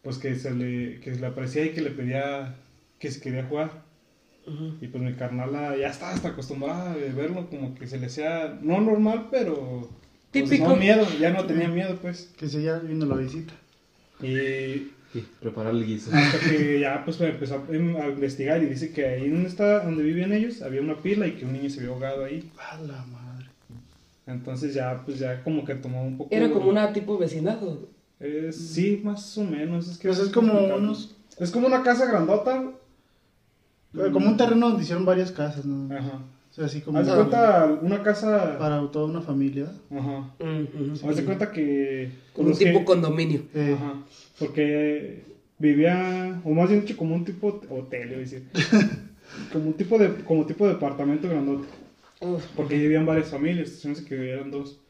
[0.02, 2.56] pues que se le, que se le aparecía y que le pedía
[2.98, 3.84] que se quería jugar.
[4.80, 8.58] Y pues mi carnala ya estaba hasta acostumbrada a verlo, como que se le hacía,
[8.60, 9.88] no normal, pero...
[10.32, 10.68] pues, Típico.
[10.68, 12.30] no miedo, ya no tenía miedo, pues.
[12.36, 13.54] Que si ya vino la visita.
[14.22, 16.10] Y Sí, preparar el guiso.
[16.12, 19.48] hasta que ya pues me empezó a, em, a investigar y dice que ahí donde,
[19.48, 22.50] está, donde vivían ellos había una pila y que un niño se había ahogado ahí.
[22.58, 23.23] A la madre.
[24.26, 26.34] Entonces ya pues ya como que tomó un poco...
[26.34, 27.58] Era como una tipo vecindad.
[28.20, 29.88] Eh, sí, más o menos.
[29.88, 32.64] Es que Pues es como unos- Es como una casa grandota.
[33.94, 35.94] Eh, Como un terreno donde hicieron varias casas, ¿no?
[35.94, 36.20] Ajá.
[36.50, 38.56] O sea, así como Haz de cuenta una casa...
[38.58, 39.66] para toda una familia.
[39.90, 40.30] Ajá.
[40.40, 41.08] Ujú.
[41.08, 42.10] Haz de cuenta que...
[42.32, 43.42] Como un los que- tipo condominio.
[43.54, 43.94] Eh, Ajá.
[44.38, 45.24] Porque
[45.58, 48.48] vivía, o más bien dicho, como un tipo hotel, iba a decir.
[49.52, 51.66] como un tipo de, como tipo de departamento grandote.
[52.24, 52.44] Uf.
[52.56, 54.80] Porque ahí vivían varias familias, se me hace que eran dos.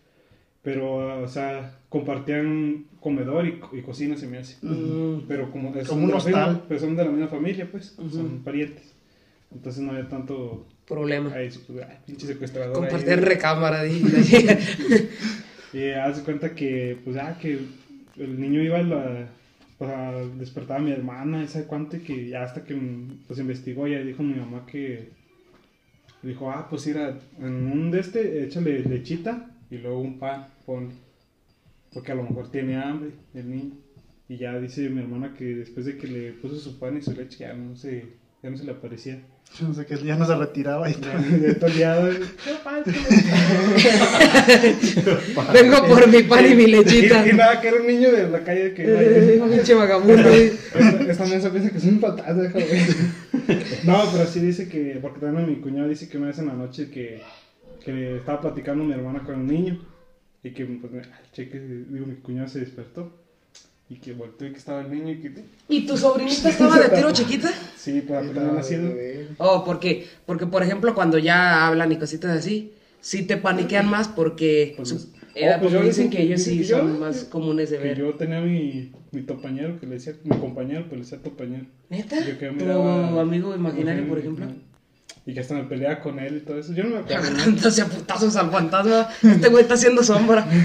[0.62, 4.57] Pero, ah, o sea, compartían comedor y, y cocina, se me hace.
[4.66, 5.24] Mm.
[5.28, 8.39] Pero como, Como son un de misma- pero son de la misma familia, pues, son
[8.43, 8.95] parientes.
[9.53, 10.66] Entonces no había tanto.
[10.87, 11.30] Problema.
[11.51, 12.76] Su- pues, ay, pinche secuestrador.
[12.76, 13.28] ahí, Compartir güey.
[13.28, 14.59] recámara, dije.
[15.72, 17.59] Y eh, haz cuenta que, pues, ah, que
[18.16, 19.28] el niño iba a la.
[19.76, 22.76] Pues, a despertar a mi hermana, y sabe cuánto, y que ya hasta que
[23.26, 25.11] pues investigó, ya dijo mi mamá que.
[26.25, 30.95] Dijo, ah, pues mira, en un de este, échale lechita y luego un pan, ponle.
[31.93, 33.72] Porque a lo mejor tiene hambre el niño.
[34.29, 37.12] Y ya dice mi hermana que después de que le puso su pan y su
[37.12, 38.07] leche, ya no se,
[38.43, 39.20] ya no se le aparecía.
[39.61, 41.55] No sé, que ya no se retiraba y ¿qué
[42.64, 42.82] pasa?
[45.53, 47.26] Vengo por mi pan y mi lechita.
[47.26, 48.82] Y, y nada, que era un niño de la calle que...
[48.84, 50.28] Eh, Pinche vagabundo.
[50.28, 50.53] güey.
[51.09, 52.14] Esta, mensa piensa que es un ver.
[53.84, 56.55] No, pero sí dice que, porque también mi cuñado dice que una vez en la
[56.55, 57.22] noche que,
[57.84, 59.80] que estaba platicando mi hermana con un niño
[60.42, 63.24] y que, pues, cheque, digo, mi cuñado se despertó
[63.89, 66.89] y que volteó y que estaba el niño y que, ¿Y tu sobrinita estaba de
[66.89, 67.53] tiro chiquita?
[67.76, 68.93] sí, pues apenas nacido.
[69.39, 74.09] Oh, porque, porque por ejemplo, cuando ya hablan y cositas así, sí te paniquean más
[74.09, 77.70] porque, Pues, su- oh, pues porque dicen que ellos sí que yo- son más comunes
[77.70, 77.99] de Que ver.
[77.99, 81.66] yo tenía mi, mi topañero que le decía, mi compañero, pero le decía topañero.
[81.91, 82.16] ¿Neta?
[82.26, 84.47] Yo que ¿Tu miraba- amigo imaginario, por ejemplo?
[85.27, 86.75] Y que hasta me peleaba con él y todo eso.
[86.75, 87.83] Yo no me acuerdo.
[87.83, 89.09] a putazos al fantasma.
[89.23, 90.47] Este güey está haciendo sombra.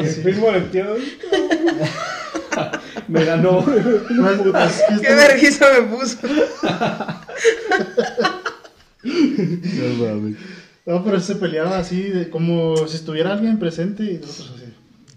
[0.00, 0.94] Y el primo volteó.
[3.08, 3.64] Me ganó.
[3.66, 6.16] Que Qué vergüenza me puso.
[9.02, 10.36] No mames.
[10.86, 14.72] No, pero se peleaba así, de- como si estuviera alguien presente y nosotros así.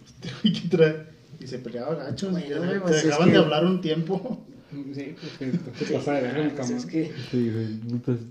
[0.06, 0.96] Este güey, ¿qué trae?
[1.40, 2.30] Y se peleaba gacho.
[2.32, 4.46] Bueno, y se- se pues, es dejaban que- de hablar un tiempo.
[4.96, 5.34] Sí, pues
[5.78, 6.78] que se pasaba de verga mi camarón.
[6.78, 7.68] es que Sí, güey.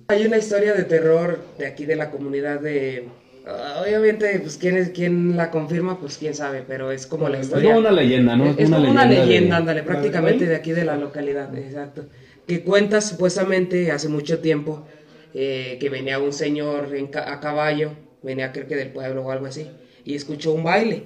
[0.08, 3.04] Hay una historia de terror de aquí de la comunidad de...
[3.44, 7.38] ah, Obviamente, pues quién, es, quién la confirma, pues quién sabe, pero es como la
[7.38, 7.68] es historia.
[7.70, 8.46] como una leyenda, ¿no?
[8.46, 12.06] Es como una leyenda, de- ándale, prácticamente de aquí de la localidad, exacto.
[12.46, 14.84] Que cuenta supuestamente hace mucho tiempo
[15.32, 19.30] eh, que venía un señor en ca- a caballo, venía creo que del pueblo o
[19.30, 19.70] algo así,
[20.04, 21.04] y escuchó un baile,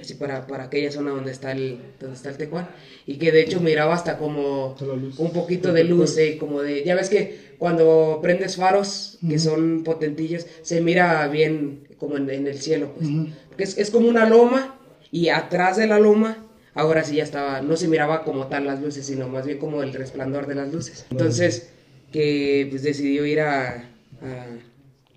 [0.00, 2.68] así para, para aquella zona donde está el donde está el tecuán,
[3.06, 4.76] y que de hecho miraba hasta como
[5.18, 9.84] un poquito de luz, eh, como de, ya ves que cuando prendes faros, que son
[9.84, 13.08] potentillos, se mira bien como en, en el cielo, pues.
[13.48, 14.78] Porque es, es como una loma
[15.10, 18.82] y atrás de la loma, ahora sí ya estaba, no se miraba como tal las
[18.82, 21.06] luces, sino más bien como el resplandor de las luces.
[21.10, 21.70] Entonces,
[22.12, 23.90] que pues decidió ir a,
[24.20, 24.46] a,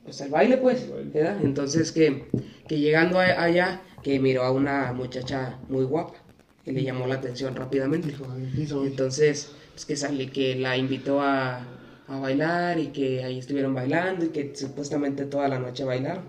[0.08, 1.38] pues, al baile, pues, ¿verdad?
[1.44, 2.26] Entonces que,
[2.68, 6.16] que llegando a- allá, que miró a una muchacha muy guapa,
[6.64, 8.16] que le llamó la atención rápidamente.
[8.86, 11.66] Entonces, pues que salí, que la invitó a,
[12.08, 16.24] a bailar y que ahí estuvieron bailando y que supuestamente toda la noche bailaron.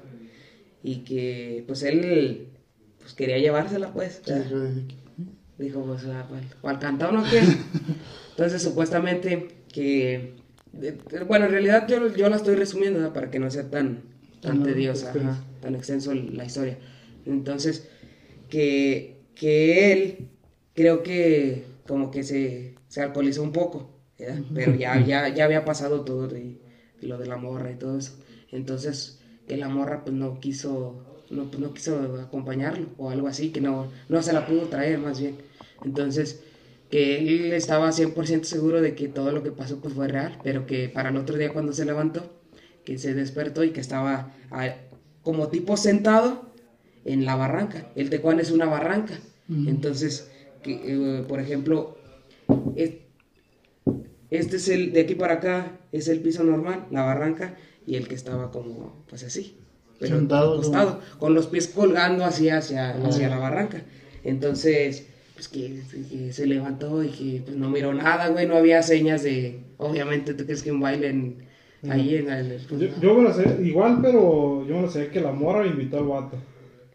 [0.82, 2.48] Y que pues él
[3.00, 4.22] pues quería llevársela pues.
[5.58, 7.40] Dijo, pues, ¿a cuál, cuál cantón o qué?
[8.30, 10.37] Entonces, supuestamente que...
[10.72, 14.02] de- de- bueno, en realidad yo, yo la estoy resumiendo para que no sea tan,
[14.40, 16.78] tan Tan tediosa, ajá, tan extenso la historia.
[17.26, 17.88] Entonces,
[18.48, 20.28] que, que él
[20.74, 24.42] creo que como que se, se alcoholizó un poco, ¿verdad?
[24.54, 26.60] pero ya, ya, ya había pasado todo de,
[27.00, 28.18] lo de la morra y todo eso.
[28.50, 33.50] Entonces, que la morra pues no quiso, no, pues, no quiso acompañarlo o algo así,
[33.50, 35.38] que no, no se la pudo traer más bien.
[35.82, 36.42] Entonces,
[36.90, 40.66] que él estaba 100% seguro de que todo lo que pasó pues fue real, pero
[40.66, 42.32] que para el otro día cuando se levantó,
[42.84, 44.74] que se despertó y que estaba ah,
[45.22, 46.52] como tipo sentado
[47.04, 47.88] en la barranca.
[47.94, 49.14] El Tecuán es una barranca.
[49.66, 50.30] Entonces,
[50.62, 50.72] que,
[51.18, 51.98] eh, por ejemplo,
[52.76, 52.94] es-
[54.30, 57.54] este es el, de aquí para acá, es el piso normal, la barranca,
[57.86, 59.56] y el que estaba como, pues así,
[59.98, 63.82] pero Sentado, acostado, con los pies colgando hacia, hacia, hacia la barranca.
[64.22, 65.06] Entonces,
[65.38, 65.80] pues que,
[66.10, 70.34] que se levantó y que pues, no miró nada, güey, no había señas de, obviamente,
[70.34, 71.36] ¿tú crees que un baile en,
[71.88, 72.58] ahí en el...
[72.66, 75.98] Yo, yo me lo sé, igual, pero yo me lo sé que la morra invitó
[75.98, 76.36] al vato.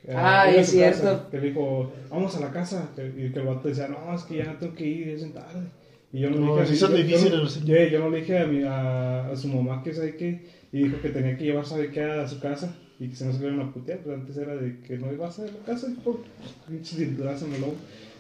[0.06, 1.30] Que- Ah, a es casa, cierto.
[1.32, 2.90] que le dijo, vamos a la casa.
[2.98, 5.68] y que el vato decía, no, es que ya tengo que ir, es tarde.
[6.12, 8.10] Y yo no, No, le dije, son yo- yo difíciles no- los- yo, yo no
[8.10, 10.42] le dije a, mi, a, a su mamá que sabe qué.
[10.74, 12.76] Y dijo que tenía que llevar, sabe qué, a su casa.
[13.00, 14.00] Y que se nos iban a putear.
[14.04, 15.88] Pero antes era de que no iba a hacer la casa.
[15.90, 16.20] Y por
[16.68, 17.68] pinche cinturazo me lo.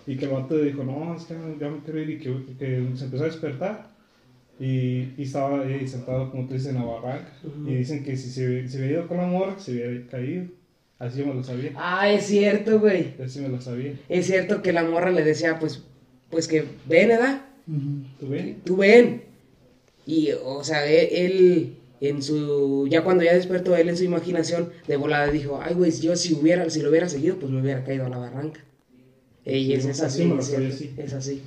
[0.05, 2.09] Y que el vato dijo, no, es que ya me quiero ir.
[2.09, 3.93] Y que, que se empezó a despertar.
[4.59, 7.31] Y, y estaba ahí sentado, como tú dices, en la barranca.
[7.65, 10.45] Y dicen que si se, se hubiera ido con la morra, se hubiera caído.
[10.99, 11.71] Así yo me lo sabía.
[11.75, 13.13] Ah, es cierto, güey.
[13.23, 13.93] Así me lo sabía.
[14.09, 15.83] Es cierto que la morra le decía, pues,
[16.29, 17.41] pues que ven, ¿verdad?
[18.19, 18.55] ¿Tú ves?
[18.63, 19.23] Tú ven.
[20.05, 24.69] Y, o sea, e- él, en su, ya cuando ya despertó, él en su imaginación,
[24.87, 27.83] de volada dijo, ay, güey, yo si hubiera, si lo hubiera seguido, pues me hubiera
[27.83, 28.61] caído a la barranca.
[29.45, 31.01] Y es, Sí, es así así, lo es sabía, cierto, sí.
[31.01, 31.41] es así.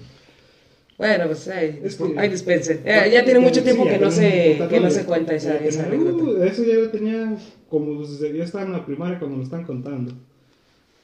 [0.99, 2.81] Bueno, pues ahí, Es ahí dispense.
[2.85, 5.69] Eh, ya tiene mucho tiempo Sí, que no se, que no se cuenta esa, Eh,
[5.69, 6.47] esa uh, anécdota.
[6.47, 7.37] Eso ya lo tenía
[7.69, 10.13] como desde ya estaba en la primaria cuando me están contando.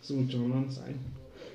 [0.03, 0.97] Hace mucho más años.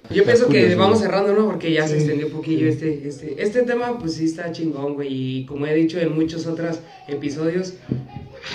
[0.10, 1.48] Yo pienso que vamos cerrando, ¿no?
[1.48, 4.94] Porque ya se Sí, extendió un poquillo este, este, este tema, pues sí está chingón,
[4.94, 5.10] güey.
[5.42, 6.80] Y como he dicho en muchos otros
[7.10, 7.74] episodios,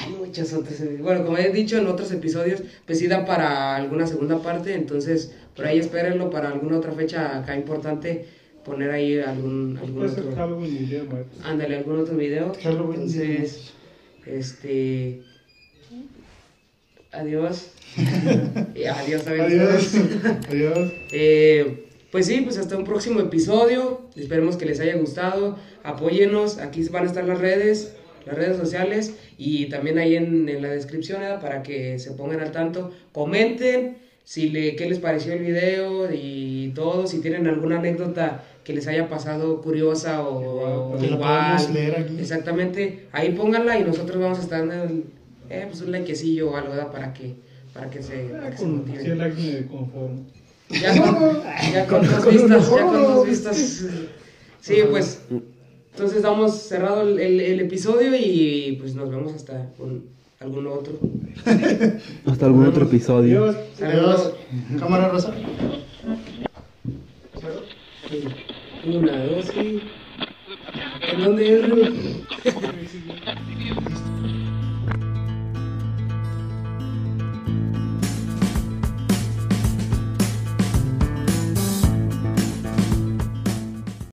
[0.01, 0.81] hay muchos otros.
[0.81, 4.73] eh, Bueno, como he dicho en otros episodios, pues sí da para alguna segunda parte.
[4.75, 8.25] Entonces, por ahí espérenlo para alguna otra fecha acá importante.
[8.65, 10.37] Poner ahí algún, algún Puede ser otro.
[10.37, 11.39] Halloween Muertos.
[11.45, 12.53] Ándale, algún otro video.
[12.63, 13.03] Halloween.
[13.03, 13.73] Entonces,
[14.25, 15.21] este.
[17.13, 17.73] Adiós.
[17.97, 19.61] Adiós también.
[19.61, 19.95] Adiós.
[20.49, 20.93] Adiós.
[21.13, 24.03] Eh, pues sí, pues hasta un próximo episodio.
[24.17, 25.59] Esperemos que les haya gustado.
[25.83, 26.59] Apóyenos.
[26.59, 27.95] Aquí van a estar las redes,
[28.27, 31.37] las redes sociales y también ahí en, en la descripción ¿eh?
[31.41, 32.91] para que se pongan al tanto.
[33.13, 37.07] Comenten si le, qué les pareció el video y todo.
[37.07, 41.19] Si tienen alguna anécdota que les haya pasado curiosa o, igual.
[41.19, 42.17] podamos leer aquí.
[42.21, 43.07] Exactamente.
[43.13, 45.05] Ahí pónganla y nosotros vamos a estar dando el-
[45.51, 46.91] eh, pues un likecillo o algo ¿verdad?
[46.93, 47.35] para que,
[47.75, 49.01] para que se, para que se Con motiven.
[49.03, 50.27] 100 likes me conformo.
[50.71, 51.43] Ya con,
[51.73, 53.85] ya con dos vistas, ya con dos vistas.
[54.61, 55.21] Sí, pues.
[55.93, 60.05] Entonces damos cerrado el, el- el episodio y pues nos vemos hasta con
[60.41, 60.99] algún otro.
[62.27, 63.45] Hasta algún otro episodio.
[63.45, 63.57] Adiós.
[63.83, 64.33] Adiós.
[64.79, 65.33] Cámara rosa.
[68.87, 69.81] Una, dos y.
[71.13, 72.55] ¿En dónde es?